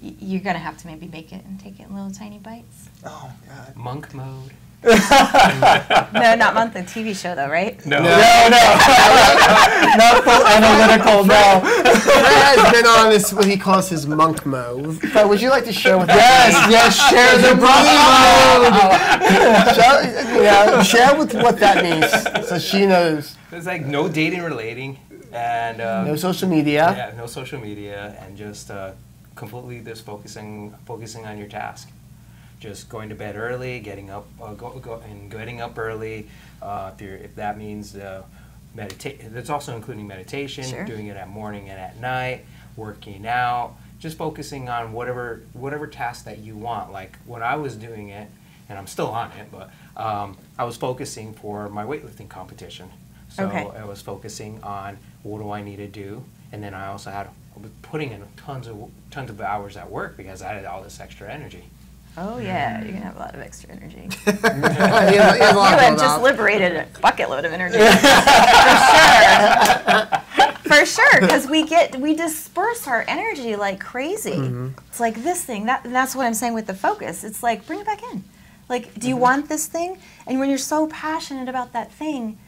[0.03, 2.89] Y- You're gonna have to maybe make it and take it in little tiny bites.
[3.05, 3.77] oh God.
[3.77, 4.53] Monk mode.
[4.83, 4.91] No,
[6.37, 7.85] not Monk the TV show though, right?
[7.85, 7.99] No.
[7.99, 8.09] No, no,
[10.01, 11.25] not full analytical.
[11.25, 11.61] No.
[11.61, 14.99] Fred has been on this what he calls his monk mode.
[15.13, 16.71] But would you like to share with Yes, us?
[16.71, 17.51] yes, share the
[19.75, 23.37] Share, you know, share with what that means, so she knows.
[23.53, 24.99] It's like no dating relating
[25.33, 26.95] and uh, No social media.
[26.97, 28.93] yeah, no social media, and just uh,
[29.35, 31.91] completely just focusing focusing on your task.
[32.61, 36.29] Just going to bed early, getting up, uh, go, go, and getting up early.
[36.61, 38.23] Uh, if, you're, if that means uh,
[38.75, 40.85] meditate, that's also including meditation, Sure.
[40.85, 42.45] doing it at morning and at night,
[42.77, 43.73] working out.
[43.99, 46.93] Just focusing on whatever whatever task that you want.
[46.93, 48.29] Like when I was doing it,
[48.69, 52.91] and I'm still on it, but um, I was focusing for my weightlifting competition.
[53.31, 53.67] So Okay.
[53.79, 57.29] I was focusing on what do I need to do, and then I also had
[57.83, 61.31] putting in tons of tons of hours at work because I had all this extra
[61.31, 61.65] energy.
[62.23, 63.05] Oh yeah, you're gonna mm.
[63.05, 64.11] have a lot of extra energy.
[64.11, 67.53] He has- he has a lot you going had just liberated a bucket load of
[67.53, 67.79] energy.
[70.69, 70.87] For sure.
[70.87, 74.33] For sure, because we get we disperse our energy like crazy.
[74.33, 74.69] Mm-hmm.
[74.89, 75.65] It's like this thing.
[75.65, 77.25] That and that's what I'm saying with the focus.
[77.25, 78.25] It's like bring it back in.
[78.69, 79.23] Like, do you mm-hmm.
[79.23, 79.97] want this thing?
[80.27, 82.39] And when you're so passionate about that thing,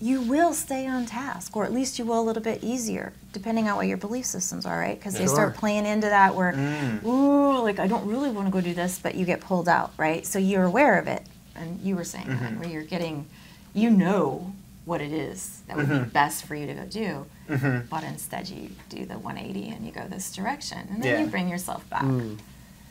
[0.00, 3.68] you will stay on task, or at least you will a little bit easier, depending
[3.68, 4.98] on what your belief systems are, right?
[4.98, 7.04] Because they start playing into that where, Mm.
[7.04, 9.92] ooh, like I don't really want to go do this, but you get pulled out,
[9.96, 10.24] right?
[10.24, 11.22] So you're aware of it,
[11.56, 13.26] and you were saying that where you're getting,
[13.74, 14.52] you know
[14.84, 17.88] what it is that would be best for you to go do, Mhm.
[17.90, 21.24] but instead you do the 180 and you go this direction, and then Yeah.
[21.24, 22.04] you bring yourself back.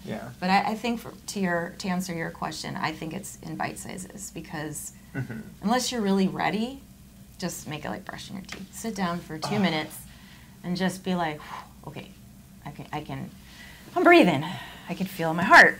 [0.05, 0.29] Yeah.
[0.39, 3.55] But I, I think for, to your to answer your question, I think it's in
[3.55, 5.41] bite sizes because Mhm.
[5.63, 6.81] unless you're really ready,
[7.37, 8.73] just make it like brushing your teeth.
[8.73, 9.97] Sit down for two minutes
[10.63, 11.39] and just be like,
[11.87, 12.09] okay,
[12.65, 13.29] I can I can
[13.95, 14.43] I'm breathing.
[14.89, 15.79] I can feel my heart,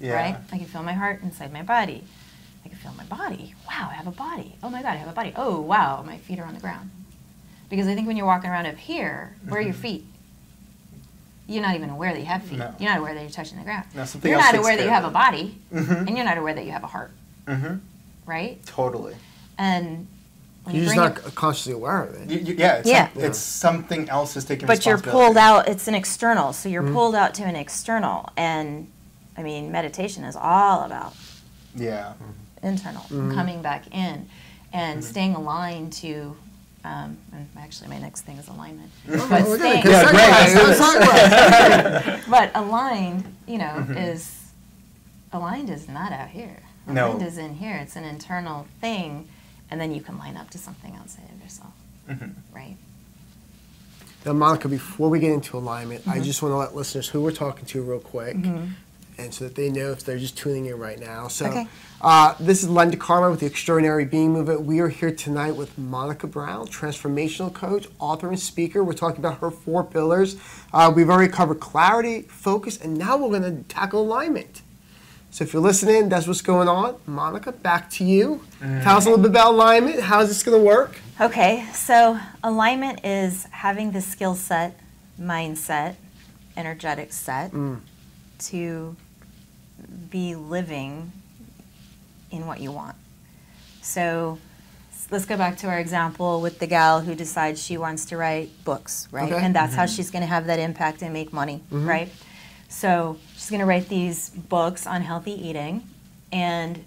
[0.00, 0.14] Yeah.
[0.14, 0.36] right?
[0.52, 2.04] I can feel my heart inside my body.
[2.64, 3.54] I can feel my body.
[3.68, 4.56] Wow, I have a body.
[4.62, 5.32] Oh my god, I have a body.
[5.36, 6.90] Oh wow, my feet are on the ground.
[7.70, 9.78] Because I think when you're walking around up here, where are your Mhm.
[9.78, 10.06] feet?
[11.48, 12.58] You're not even aware that you have feet.
[12.58, 12.74] No.
[12.78, 13.86] You're not aware that you're touching the ground.
[13.94, 16.06] No, something you're not aware that you have a body, Mhm.
[16.06, 17.12] and you're not aware that you have a heart,
[17.46, 17.76] Mm-hmm.
[18.26, 18.64] right?
[18.66, 19.14] Totally.
[19.58, 20.08] And
[20.68, 22.28] You're just not it, consciously aware of it.
[22.28, 22.74] Y- y- yeah.
[22.76, 23.08] It's Yeah.
[23.12, 25.68] some- it's something else is taking but you're pulled out.
[25.68, 26.94] It's an external, so you're mm-hmm.
[26.94, 28.30] pulled out to an external.
[28.36, 28.88] And
[29.36, 31.14] I mean, meditation is all about
[31.74, 32.14] Yeah.
[32.14, 32.66] Mm-hmm.
[32.66, 33.34] internal, mm-hmm.
[33.34, 34.28] coming back in,
[34.72, 36.36] and staying aligned to.
[36.84, 38.90] Um, and actually, my next thing is alignment.
[39.08, 40.54] Oh, But we're staying, Yeah, great.
[40.54, 42.24] Let's talk about it.
[42.30, 44.32] but aligned, you know, is
[45.32, 46.58] aligned is not out here.
[46.86, 47.08] No.
[47.08, 47.76] Aligned is in here.
[47.76, 49.28] It's an internal thing,
[49.70, 51.72] and then you can line up to something outside of yourself,
[52.08, 52.32] Mhm.
[52.54, 52.76] right?
[54.24, 56.10] Now, Monica, before we get into alignment, Mm-hmm.
[56.10, 58.36] I just want to let listeners who we're talking to real quick,
[59.18, 61.28] and so that they know if they're just tuning in right now.
[61.28, 61.68] So, Okay.
[62.02, 64.62] uh, this is Len DeCarlo with the Extraordinary Being Movement.
[64.62, 68.82] We are here tonight with Monica Brown, transformational coach, author, and speaker.
[68.84, 70.36] We're talking about her four pillars.
[70.72, 74.62] Uh, we've already covered clarity, focus, and now we're going to tackle alignment.
[75.36, 76.96] So, if you're listening, that's what's going on.
[77.04, 78.40] Monica, back to you.
[78.58, 78.82] Mm.
[78.82, 80.00] Tell us a little bit about alignment.
[80.00, 80.98] How is this going to work?
[81.20, 84.80] Okay, so alignment is having the skill set,
[85.20, 85.96] mindset,
[86.56, 87.80] energetic set mm.
[88.46, 88.96] to
[90.08, 91.12] be living
[92.30, 92.96] in what you want.
[93.82, 94.38] So
[95.10, 98.48] let's go back to our example with the gal who decides she wants to write
[98.64, 99.30] books, right?
[99.30, 99.44] Okay.
[99.44, 99.96] And that's how mm-hmm.
[99.96, 101.86] she's going to have that impact and make money, mm-hmm.
[101.86, 102.08] right?
[102.70, 105.88] So she's going to write these books on healthy eating
[106.32, 106.84] and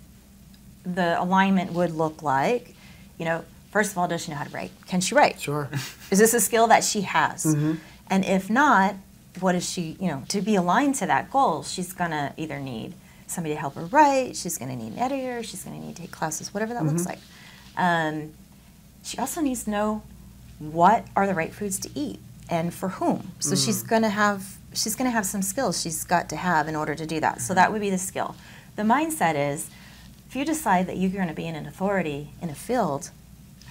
[0.83, 2.75] the alignment would look like.
[3.17, 4.71] You know, first of all, does she know how to write?
[4.85, 5.39] Can she write?
[5.39, 5.69] Sure.
[6.11, 7.45] Is this a skill that she has?
[7.45, 7.75] Mm-hmm.
[8.09, 8.95] And if not,
[9.39, 12.59] what is she, you know, to be aligned to that goal, she's going to either
[12.59, 12.93] need
[13.27, 15.95] somebody to help her write, she's going to need an editor, she's going to need
[15.95, 17.11] to take classes, whatever that looks mm-hmm.
[17.11, 17.19] like.
[17.77, 18.33] Um,
[19.05, 20.03] she also needs to know
[20.57, 22.19] what are the right foods to eat
[22.49, 23.31] and for whom.
[23.39, 23.65] So mm.
[23.65, 26.75] she's going to have she's going to have some skills she's got to have in
[26.75, 27.41] order to do that.
[27.41, 28.36] So that would be the skill.
[28.75, 29.69] The mindset is
[30.27, 33.12] if you decide that you're going to be in an authority in a field,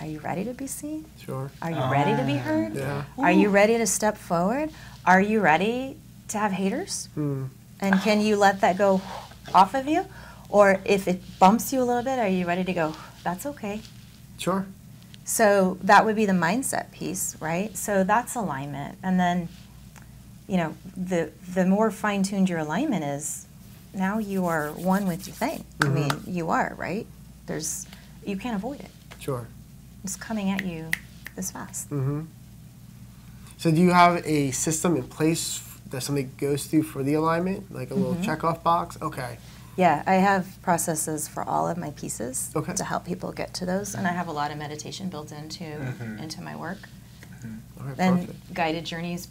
[0.00, 1.06] are you ready to be seen?
[1.24, 1.50] Sure.
[1.62, 2.74] Are you ready to be heard?
[2.74, 3.04] Yeah.
[3.16, 4.70] Are you ready to step forward?
[5.04, 5.96] Are you ready
[6.28, 7.08] to have haters?
[7.14, 7.46] Hmm.
[7.80, 9.00] And can you let that go
[9.54, 10.04] off of you?
[10.48, 13.80] Or if it bumps you a little bit, are you ready to go, that's okay?
[14.38, 14.66] Sure.
[15.24, 17.76] So that would be the mindset piece, right?
[17.76, 18.98] So that's alignment.
[19.02, 19.48] And then,
[20.48, 23.46] you know, the the more fine-tuned your alignment is,
[23.94, 25.64] now you are one with your thing.
[25.82, 27.06] I mean, you are, right?
[27.46, 27.86] There's
[28.26, 28.90] you can't avoid it.
[29.20, 29.46] Sure.
[30.04, 30.90] It's coming at you
[31.36, 31.90] this fast.
[31.90, 32.22] Mm-hmm.
[33.58, 37.72] So do you have a system in place that somebody goes through for the alignment,
[37.72, 38.30] like a little Mm-hmm.
[38.30, 38.96] checkoff box?
[39.02, 39.38] Okay.
[39.76, 42.74] Yeah, I have processes for all of my pieces Okay.
[42.74, 45.64] to help people get to those, and I have a lot of meditation built into
[45.64, 46.20] Mhm.
[46.22, 46.78] into my work.
[47.80, 48.54] Okay, and perfect.
[48.54, 49.28] guided journeys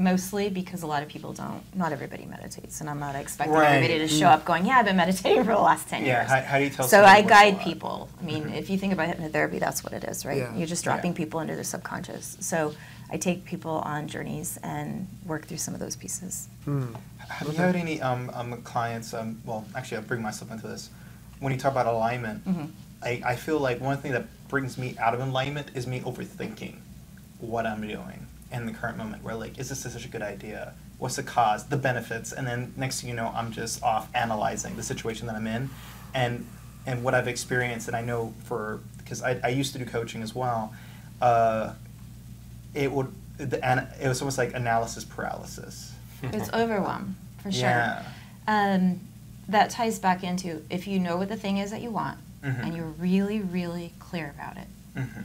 [0.00, 3.74] mostly because a lot of people don't not everybody meditates and i'm not expecting Right.
[3.74, 6.30] everybody to show up going yeah i've been meditating for the last 10 Yeah, years
[6.30, 9.08] how, how do you tell so i guide people i mean if you think about
[9.14, 10.56] hypnotherapy that's what it is right Yeah.
[10.56, 10.92] you're just Yeah.
[10.94, 12.72] dropping people into their subconscious so
[13.10, 16.94] i take people on journeys and work through some of those pieces Hmm.
[17.28, 19.14] Have you had any um, um, clients?
[19.14, 20.90] Um, well, actually, I'll bring myself into this.
[21.38, 22.64] When you talk about alignment, Mm-hmm.
[23.04, 26.74] I, I feel like one thing that brings me out of alignment is me overthinking
[27.38, 29.22] what I'm doing in the current moment.
[29.22, 30.74] Where like, is this such a good idea?
[30.98, 31.66] What's the cause?
[31.66, 32.32] The benefits?
[32.32, 35.70] And then next thing you know, I'm just off analyzing the situation that I'm in,
[36.14, 36.46] and
[36.86, 37.86] and what I've experienced.
[37.88, 40.72] And I know for because I, I used to do coaching as well.
[41.20, 41.74] Uh,
[42.74, 45.92] it would the, an, it was almost like analysis paralysis.
[46.22, 48.02] it's overwhelm for sure Yeah.
[48.46, 49.00] um,
[49.48, 52.62] that ties back into if you know what the thing is that you want Mhm.
[52.64, 55.24] and you're really really clear about it Mhm.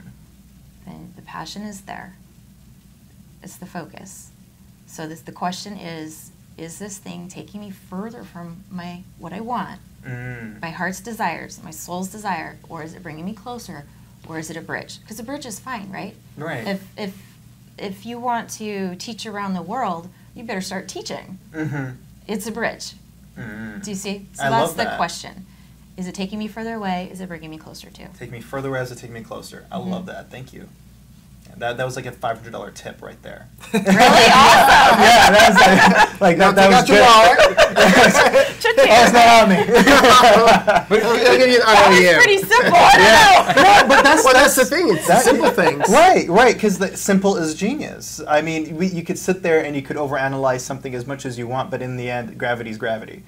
[0.86, 2.14] then the passion is there.
[3.46, 4.30] It's the focus.
[4.88, 9.40] So this the question is is this thing taking me further from my what I
[9.40, 10.60] want, Mm.
[10.60, 13.84] my heart's desires, my soul's desire, or is it bringing me closer,
[14.28, 15.00] or is it a bridge?
[15.00, 16.14] Because a bridge is fine, right?
[16.36, 16.66] Right.
[16.66, 17.12] If if
[17.78, 21.38] if you want to teach around the world, you better start teaching.
[21.52, 21.90] Mm-hmm.
[22.26, 22.94] It's a bridge.
[23.38, 23.84] Mm.
[23.84, 24.26] Do you see?
[24.32, 24.96] So I that's the that.
[24.96, 25.46] question.
[25.96, 27.08] Is it taking me further away?
[27.12, 28.08] Is it bringing me closer to?
[28.18, 29.66] Take me further away as it take me closer.
[29.70, 29.90] I Mm-hmm.
[29.92, 30.30] love that.
[30.32, 30.68] Thank you.
[31.58, 33.48] Yeah, that, that was like a five hundred dollar tip right there.
[33.72, 33.96] Really awesome.
[35.00, 37.06] yeah, that was like, like that, that was out your good.
[37.06, 37.56] wallet.
[38.68, 39.64] it's not on me.
[40.88, 42.16] But I'll give you an That was idea.
[42.18, 42.72] pretty simple.
[42.76, 43.94] I don't know.
[43.96, 44.88] but that's Well, that's the thing.
[44.90, 45.88] It's That- simple things.
[45.88, 48.20] Right, right, because the simple is genius.
[48.28, 51.38] I mean, we, you could sit there and you could overanalyze something as much as
[51.38, 53.22] you want, but in the end, gravity's gravity.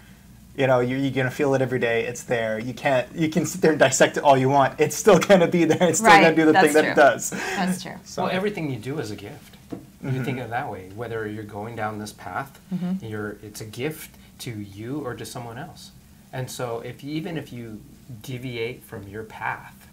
[0.59, 2.05] You know, you're, you're gonna feel it every day.
[2.05, 2.59] It's there.
[2.59, 3.07] You can't.
[3.15, 4.79] You can sit there and dissect it all you want.
[4.81, 5.89] It's still gonna be there.
[5.89, 7.31] It's still Right, gonna do the thing that's that it does.
[7.31, 7.93] That's true.
[8.05, 9.57] So, Well, everything you do is a gift.
[9.73, 10.17] Mm-hmm.
[10.17, 10.91] You think of it that way.
[10.97, 12.59] Whether you're going down this path,
[13.01, 15.93] you're it's a gift to you or to someone else.
[16.33, 17.81] And so, if even if you
[18.23, 19.89] deviate from your path,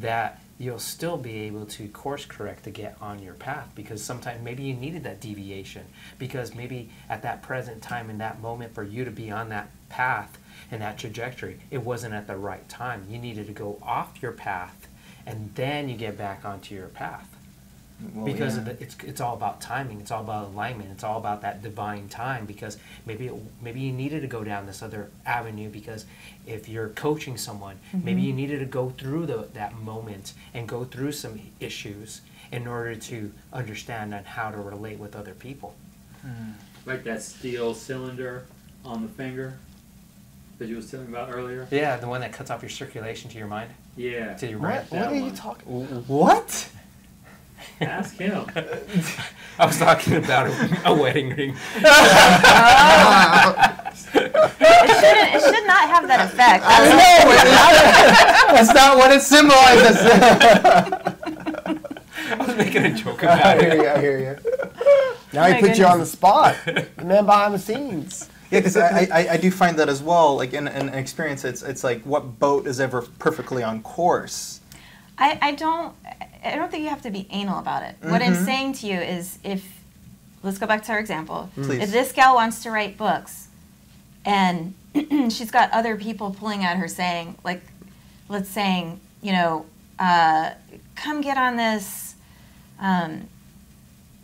[0.00, 4.42] that you'll still be able to course correct to get on your path because sometimes
[4.42, 5.86] maybe you needed that deviation
[6.18, 9.70] because maybe at that present time in that moment for you to be on that
[9.88, 10.38] path
[10.70, 13.06] and that trajectory it wasn't at the right time.
[13.08, 14.88] You needed to go off your path
[15.26, 17.37] and then you get back onto your path
[18.14, 18.60] well, because yeah.
[18.60, 20.00] of the, it's it's all about timing.
[20.00, 20.90] It's all about alignment.
[20.92, 22.46] It's all about that divine time.
[22.46, 25.68] Because maybe it, maybe you needed to go down this other avenue.
[25.68, 26.06] Because
[26.46, 28.36] if you're coaching someone, maybe you mm-hmm.
[28.36, 32.20] needed to go through the, that moment and go through some issues
[32.52, 35.74] in order to understand on how to relate with other people.
[36.22, 36.52] Hmm.
[36.86, 38.46] Like that steel cylinder
[38.84, 39.58] on the finger
[40.58, 41.68] that you was telling about earlier.
[41.70, 44.34] Yeah, the one that cuts off your circulation to your mind, Yeah.
[44.34, 44.76] to your brain.
[44.88, 44.90] What?
[44.90, 45.66] What are you talking?
[46.06, 46.70] What?
[47.80, 48.46] Ask him.
[49.58, 51.50] I was talking about a, a wedding ring.
[51.50, 51.56] It
[54.14, 55.34] shouldn't.
[55.34, 56.64] It should not have that effect.
[58.52, 59.98] That's not what it symbolizes.
[62.30, 63.76] I was making a joke I about hear it.
[63.82, 63.88] you.
[63.88, 64.36] I hear you.
[64.80, 66.56] Oh now my he put you on the spot.
[66.64, 68.28] The man behind the scenes.
[68.50, 70.36] Yeah, because I, I, I do find that as well.
[70.36, 74.57] Like in, in experience, it's it's like what boat is ever perfectly on course.
[75.18, 75.94] I, I don't.
[76.44, 77.96] I don't think you have to be anal about it.
[78.00, 79.66] What I'm saying to you is, if
[80.44, 81.50] let's go back to our example.
[81.54, 81.82] Please.
[81.82, 83.48] If this gal wants to write books,
[84.24, 87.62] and she's got other people pulling at her saying, like,
[88.28, 89.66] let's saying, you know,
[89.98, 90.52] uh,
[90.94, 92.14] come get on this
[92.78, 93.26] um,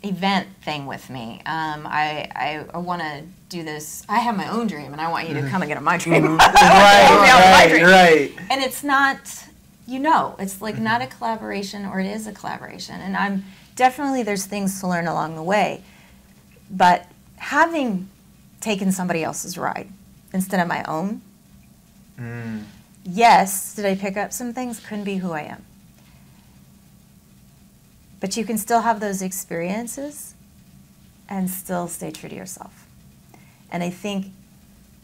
[0.03, 1.41] event thing with me.
[1.45, 4.05] Um, I, I, I want to do this.
[4.07, 5.97] I have my own dream, and I want you to come and get on my
[5.97, 6.23] dream.
[6.23, 6.67] I want you to
[7.05, 7.91] help me out with my Mm-hmm.
[7.93, 8.39] right, dream.
[8.39, 8.47] right.
[8.51, 9.19] And it's not,
[9.87, 12.99] you know, it's like not a collaboration or it is a collaboration.
[13.01, 13.45] And I'm
[13.75, 15.83] definitely, there's things to learn along the way.
[16.71, 18.09] But having
[18.61, 19.89] taken somebody else's ride
[20.33, 21.21] instead of my own,
[22.17, 22.63] Mm.
[23.03, 24.79] yes, did I pick up some things?
[24.79, 25.65] Couldn't be who I am.
[28.21, 30.33] But you can still have those experiences
[31.27, 32.87] and still stay true to yourself.
[33.69, 34.27] And I think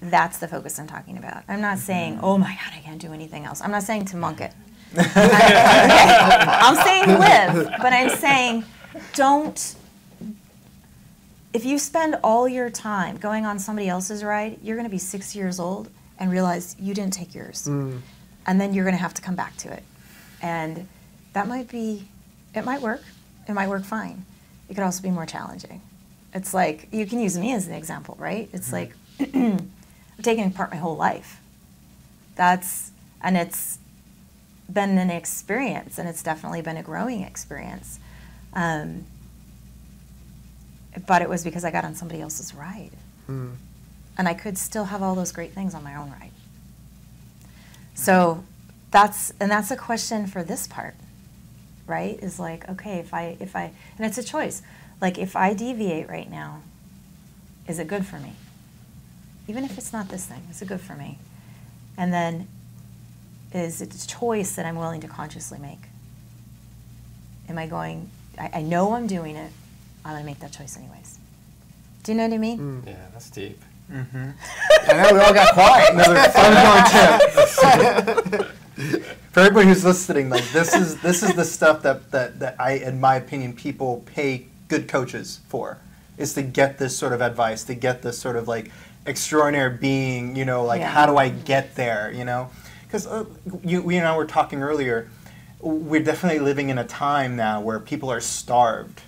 [0.02, 1.44] that's the focus I'm talking about.
[1.48, 3.62] I'm not saying, oh my God, I can't do anything else.
[3.62, 4.54] I'm not saying to monk it.
[4.98, 8.66] I'm saying live, but I'm saying
[9.14, 9.76] don't.
[11.54, 14.98] If you spend all your time going on somebody else's ride, you're going to be
[14.98, 17.68] 60 years old and realize you didn't take yours.
[17.68, 18.00] Mm.
[18.48, 19.84] And then you're going to have to come back to it.
[20.42, 20.88] And
[21.34, 22.08] that might be,
[22.56, 23.02] it might work.
[23.48, 24.26] It might work fine.
[24.70, 25.82] It could also be more challenging.
[26.34, 28.50] It's like, you can use me as an example, right?
[28.54, 29.36] It's mm-hmm.
[29.36, 29.62] like,
[30.18, 31.42] I've taken apart my whole life.
[32.36, 33.78] That's, and it's
[34.72, 38.00] been an experience, and it's definitely been a growing experience.
[38.54, 39.06] Um,
[41.08, 42.92] but it was because I got on somebody else's ride.
[44.18, 46.32] And I could still have all those great things on my own ride.
[47.96, 48.44] So
[48.92, 50.96] that's, and that's a question for this part,
[51.88, 52.20] right?
[52.22, 54.62] Is like, okay, if I, if I, and it's a choice.
[55.00, 56.62] Like, if I deviate right now,
[57.68, 58.34] is it good for me?
[59.48, 61.18] Even if it's not this thing, is it good for me?
[61.98, 62.48] And then,
[63.54, 65.80] is it a choice that I'm willing to consciously make?
[67.50, 68.10] Am I going,
[68.40, 69.52] I, I know I'm doing it,
[70.06, 71.18] I'm gonna make that choice anyways.
[72.04, 72.60] Do you know what I mean?
[72.60, 72.86] Mm.
[72.88, 73.60] Yeah, that's deep.
[73.92, 74.30] Mm-hmm.
[74.90, 75.94] I know we all got quiet.
[75.94, 76.54] Another fun
[78.32, 78.48] tip.
[79.32, 82.72] For everybody who's listening, like this is this is the stuff that, that, that I,
[82.74, 85.78] in my opinion, people pay good coaches for,
[86.18, 88.72] is to get this sort of advice, to get this sort of like
[89.06, 90.90] extraordinary being, you know, like Yeah.
[90.90, 92.50] how do I get there, you know?
[92.92, 93.24] Because uh,
[93.64, 95.10] you, we and I were talking earlier,
[95.62, 99.02] we're definitely living in a time now where people are starved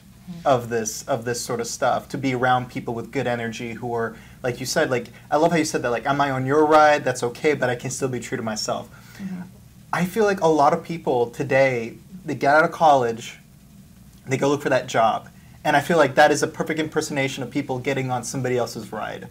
[0.46, 3.94] of this of this sort of stuff to be around people with good energy who
[3.94, 6.46] are like you said like i love how you said that like am i on
[6.46, 7.04] your ride?
[7.04, 8.90] That's okay but i can still be true to myself.
[9.92, 13.38] I feel like a lot of people today they get out of college
[14.26, 15.28] they go look for that job
[15.66, 18.94] and i feel like that is a perfect impersonation of people getting on somebody else's
[18.94, 19.28] ride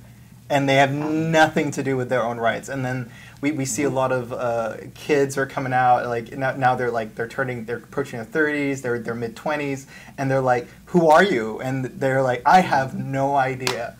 [0.52, 2.68] and they have nothing to do with their own rights.
[2.68, 3.10] And then
[3.40, 6.90] we, we see a lot of uh, kids are coming out like now, now they're
[6.90, 9.86] like they're turning they're approaching their 30s they're their mid 20s
[10.18, 11.58] and they're like who are you?
[11.60, 13.96] And they're like i have no idea.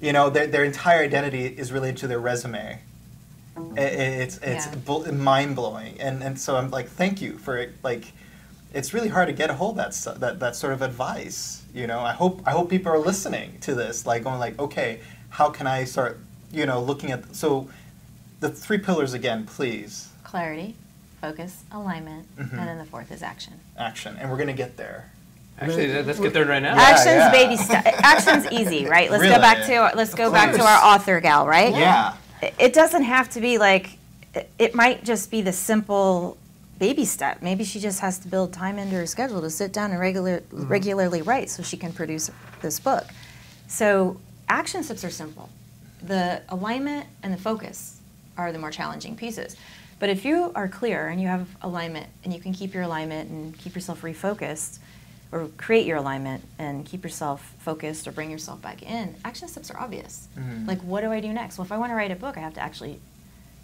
[0.00, 2.80] You know their, their entire identity is related to their resume.
[3.56, 3.82] I- I-
[4.24, 4.74] it's it's Yeah.
[4.84, 6.00] bu- mind-blowing.
[6.00, 8.04] And and so i'm like thank you for it like
[8.74, 11.62] it's really hard to get a hold of that that that sort of advice.
[11.74, 15.00] You know, I hope I hope people are listening to this, like going like, okay,
[15.32, 16.18] how can I start?
[16.50, 17.68] You know, looking at so
[18.40, 20.08] the three pillars again, please.
[20.24, 20.74] Clarity,
[21.20, 22.50] focus, alignment, Mhm.
[22.52, 23.54] and then the fourth is action.
[23.78, 25.10] Action, and we're gonna get there.
[25.60, 26.74] Actually, let- let's get there right now.
[26.74, 27.30] Yeah, Action's yeah.
[27.30, 27.84] baby step.
[28.02, 29.10] Action's easy, right?
[29.10, 29.34] Let's Really?
[29.36, 31.72] go back to let's go back to our author gal, right?
[31.74, 32.14] Yeah.
[32.42, 33.98] It- It doesn't have to be like
[34.34, 36.36] it- it might just be the simple
[36.78, 37.42] baby step.
[37.42, 40.42] Maybe she just has to build time into her schedule to sit down and regular
[40.50, 42.30] regularly write so she can produce
[42.62, 43.04] this book.
[43.68, 44.16] So
[44.48, 45.48] action steps are simple.
[46.02, 48.00] The alignment and the focus
[48.36, 49.56] are the more challenging pieces.
[49.98, 53.30] But if you are clear and you have alignment and you can keep your alignment
[53.30, 54.78] and keep yourself refocused
[55.30, 59.70] or create your alignment and keep yourself focused or bring yourself back in, action steps
[59.70, 60.26] are obvious.
[60.36, 60.66] Mhm.
[60.66, 61.56] Like what do I do next?
[61.56, 63.00] Well, if I want to write a book, I have to actually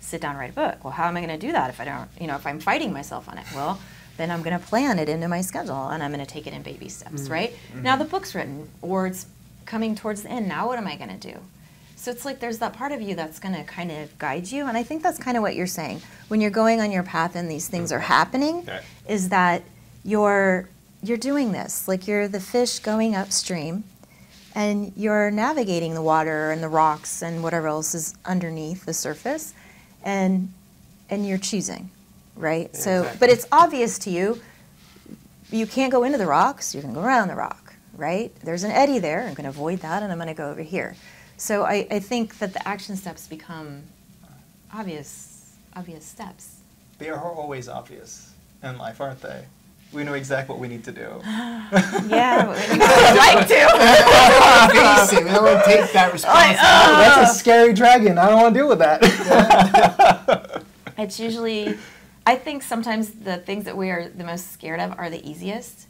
[0.00, 0.84] sit down and write a book.
[0.84, 2.60] Well, how am I going to do that if I don't, you know, if I'm
[2.60, 3.44] fighting myself on it?
[3.54, 3.80] Well,
[4.16, 6.52] then I'm going to plan it into my schedule and I'm going to take it
[6.52, 7.52] in baby steps, right?
[7.74, 9.26] Now the book's written or it's
[9.68, 10.48] coming towards the end.
[10.48, 11.38] Now what am I going to do?
[11.94, 14.66] So it's like there's that part of you that's going to kind of guide you.
[14.66, 16.00] And I think that's kind of what you're saying.
[16.28, 18.80] When you're going on your path and these things are happening, Okay.
[19.08, 19.62] is that
[20.04, 20.68] you're
[21.02, 21.86] you're doing this.
[21.86, 23.84] Like you're the fish going upstream
[24.54, 29.52] and you're navigating the water and the rocks and whatever else is underneath the surface
[30.02, 30.52] and
[31.10, 31.90] and you're choosing,
[32.36, 32.74] right?
[32.74, 33.18] So Exactly.
[33.20, 34.40] but it's obvious to you
[35.50, 37.67] you can't go into the rocks, you can go around the rock,
[37.98, 38.32] right?
[38.42, 40.62] There's an eddy there, I'm going to avoid that and I'm going to go over
[40.62, 40.96] here.
[41.36, 43.82] So I, I think that the action steps become
[44.72, 45.34] obvious
[45.76, 46.56] obvious steps.
[46.98, 48.32] They are always obvious
[48.62, 49.44] in life, aren't they?
[49.92, 51.20] We know exactly what we need to do.
[52.08, 52.78] Yeah, we'd
[53.18, 53.60] like to.
[54.72, 55.24] Basic.
[55.24, 56.58] We don't want to take that responsibility.
[56.60, 58.18] uh, That's a scary dragon.
[58.18, 58.98] I don't want to deal with that.
[60.98, 61.78] It's usually,
[62.26, 65.86] I think sometimes the things that we are the most scared of are the easiest.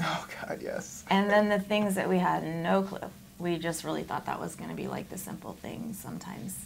[0.00, 1.04] Oh God, yes.
[1.10, 2.98] And then the things that we had no clue.
[3.38, 6.56] We just really thought that was going to be like the simple things sometimes.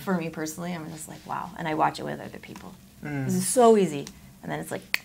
[0.00, 1.50] For me personally, I'm just like, wow.
[1.58, 2.74] And I watch it with other people.
[3.02, 4.06] This is so easy.
[4.42, 5.02] And then it's like,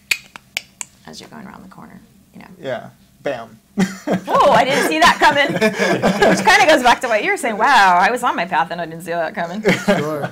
[1.07, 2.01] as you're going around the corner,
[2.33, 2.47] you know.
[2.59, 2.89] Yeah.
[3.23, 3.59] Bam.
[4.27, 5.53] Oh, I didn't see that coming.
[6.29, 7.57] Which kind of goes back to what you were saying.
[7.57, 9.61] Wow, I was on my path and I didn't see that coming.
[9.85, 10.31] Sure.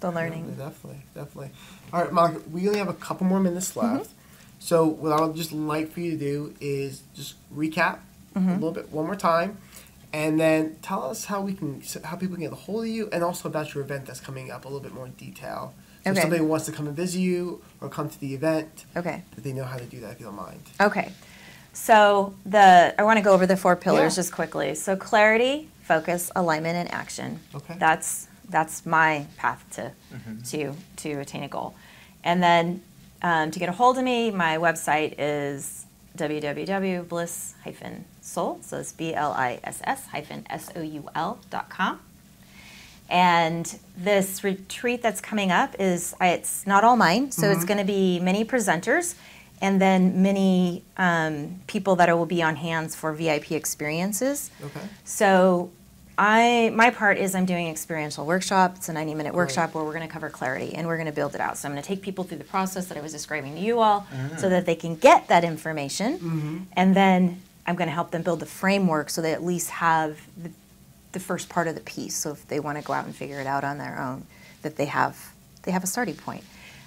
[0.00, 0.54] The learning.
[0.56, 1.50] Definitely, definitely.
[1.92, 4.10] All right, Monica, we only have a couple more minutes left.
[4.10, 4.19] Mm-hmm.
[4.60, 7.98] So what I would just like for you to do is just recap
[8.36, 8.48] Mm-hmm.
[8.48, 9.58] a little bit one more time,
[10.12, 13.08] and then tell us how we can how people can get a hold of you,
[13.12, 15.74] and also about your event that's coming up a little bit more in detail.
[16.04, 19.24] So if somebody wants to come and visit you or come to the event, Okay.
[19.34, 20.62] that they know how to do that if you don't mind.
[20.80, 21.10] Okay.
[21.72, 24.22] So the I want to go over the four pillars Yeah.
[24.22, 24.76] just quickly.
[24.76, 27.40] So clarity, focus, alignment, and action.
[27.54, 27.74] Okay.
[27.78, 29.90] That's that's my path to
[30.50, 31.74] to to attain a goal.
[32.22, 32.82] And then
[33.22, 35.84] um, to get a hold of me, my website is
[36.16, 38.58] www.bliss-soul.
[38.62, 42.00] So it's B L I S S hyphen S O U L dot com.
[43.08, 47.84] And this retreat that's coming up is, it's not all mine, so it's going to
[47.84, 49.16] be many presenters,
[49.60, 54.52] and then many um, people that will be on hands for VIP experiences.
[54.62, 54.80] Okay.
[55.04, 55.72] So
[56.20, 58.74] I my part is I'm doing an experiential workshop.
[58.76, 61.14] It's a 90 minute workshop where we're going to cover clarity and we're going to
[61.14, 61.56] build it out.
[61.56, 63.80] So I'm going to take people through the process that I was describing to you
[63.80, 64.36] all mm-hmm.
[64.36, 66.58] so that they can get that information mm-hmm.
[66.74, 70.20] and then I'm going to help them build the framework so they at least have
[70.36, 70.50] the,
[71.12, 72.16] the first part of the piece.
[72.16, 74.26] So if they want to go out and figure it out on their own,
[74.60, 76.44] that they have they have a starting point.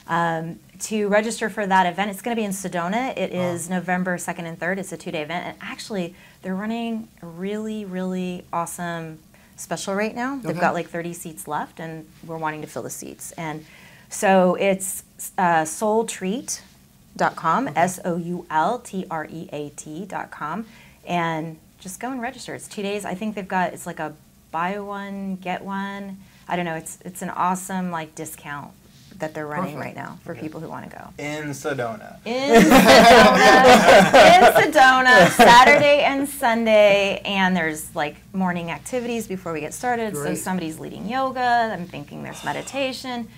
[0.08, 3.16] Um, to register for that event, it's going to be in Sedona.
[3.18, 4.80] It is November 2nd and 3rd.
[4.80, 5.46] It's a two day event.
[5.48, 9.20] And actually, they're running a really, really awesome
[9.56, 10.36] special right now.
[10.38, 10.60] They've Okay.
[10.60, 13.32] got like 30 seats left, and we're wanting to fill the seats.
[13.34, 13.66] And
[14.10, 15.04] so it's
[15.38, 20.66] uh, soultreat.com, S O U L T R E A T.com.
[21.08, 22.56] And just go and register.
[22.56, 23.06] It's two days.
[23.06, 24.14] I think they've got, it's like a
[24.52, 26.18] buy one, get one.
[26.48, 26.76] I don't know.
[26.76, 28.72] It's, it's an awesome like discount
[29.24, 29.96] that they're running Perfect.
[29.96, 31.08] right now for people who want to go.
[31.18, 32.18] In Sedona.
[32.26, 39.74] In Sedona, in Sedona, Saturday and Sunday, and there's like morning activities before we get
[39.74, 40.14] started.
[40.14, 41.72] So somebody's leading yoga.
[41.74, 43.30] I'm thinking there's meditation.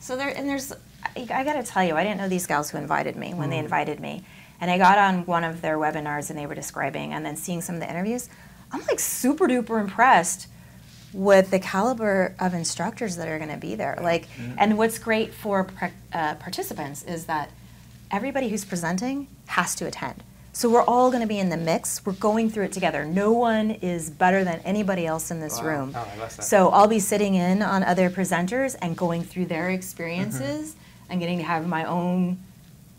[0.00, 0.72] So there and there's.
[1.14, 3.50] I, I got to tell you, I didn't know these gals who invited me when
[3.50, 3.64] they mm-hmm.
[3.64, 4.24] invited me,
[4.62, 7.60] and I got on one of their webinars and they were describing, and then seeing
[7.60, 8.30] some of the interviews.
[8.72, 10.48] I'm like super duper impressed
[11.14, 13.96] with the caliber of instructors that are going to be there.
[14.02, 14.26] Like,
[14.58, 15.66] and what's great for
[16.12, 17.50] uh, participants is that
[18.10, 20.22] everybody who's presenting has to attend.
[20.52, 22.04] So we're all going to be in the mix.
[22.06, 23.04] We're going through it together.
[23.04, 25.66] No one is better than anybody else in this Wow.
[25.68, 25.92] room.
[25.96, 26.42] Oh, I love that.
[26.44, 30.76] So I'll be sitting in on other presenters and going through their experiences
[31.10, 32.38] and getting to have my own,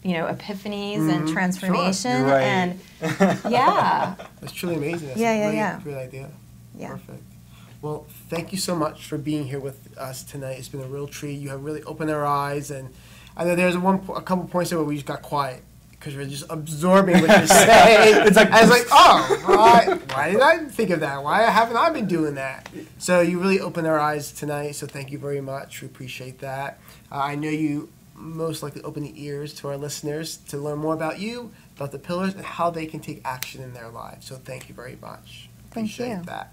[0.04, 2.24] you know, epiphanies and transformation.
[2.24, 2.42] Right.
[2.44, 2.80] And
[3.50, 5.08] yeah, That's truly amazing.
[5.10, 5.80] That's Yeah, a yeah, great, yeah.
[5.84, 6.30] great idea.
[6.78, 6.90] Yeah.
[6.90, 7.24] Perfect.
[7.86, 10.58] Well, thank you so much for being here with us tonight.
[10.58, 11.36] It's been a real treat.
[11.36, 12.92] You have really opened our eyes, and
[13.38, 15.62] I know there's one, a couple points there where we just got quiet
[15.92, 18.26] because we're just absorbing what you're saying.
[18.26, 21.24] it's like I was like, oh, why, why did I think of that?
[21.24, 22.68] Why haven't I been doing that?
[22.98, 24.72] So you really opened our eyes tonight.
[24.72, 25.84] So thank you very much.
[25.84, 26.80] We appreciate that.
[27.12, 30.96] Uh, I know you most likely open the ears to our listeners to learn more
[30.96, 34.26] about you, about the pillars, and how they can take action in their lives.
[34.26, 35.50] So thank you very much.
[35.70, 36.24] Thank Appreciate you.
[36.24, 36.52] that.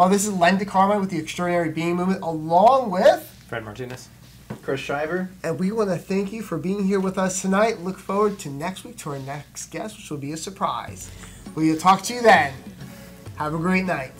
[0.00, 4.08] Well, this is Len DeCarmine with the Extraordinary Being Movement, along with, Fred Martinez.
[4.62, 5.28] Chris Shiver.
[5.44, 7.80] and we want to thank you for being here with us tonight.
[7.80, 11.10] Look forward to next week to our next guest, which will be a surprise.
[11.54, 12.54] We'll talk to you then.
[13.36, 14.14] Have a great night.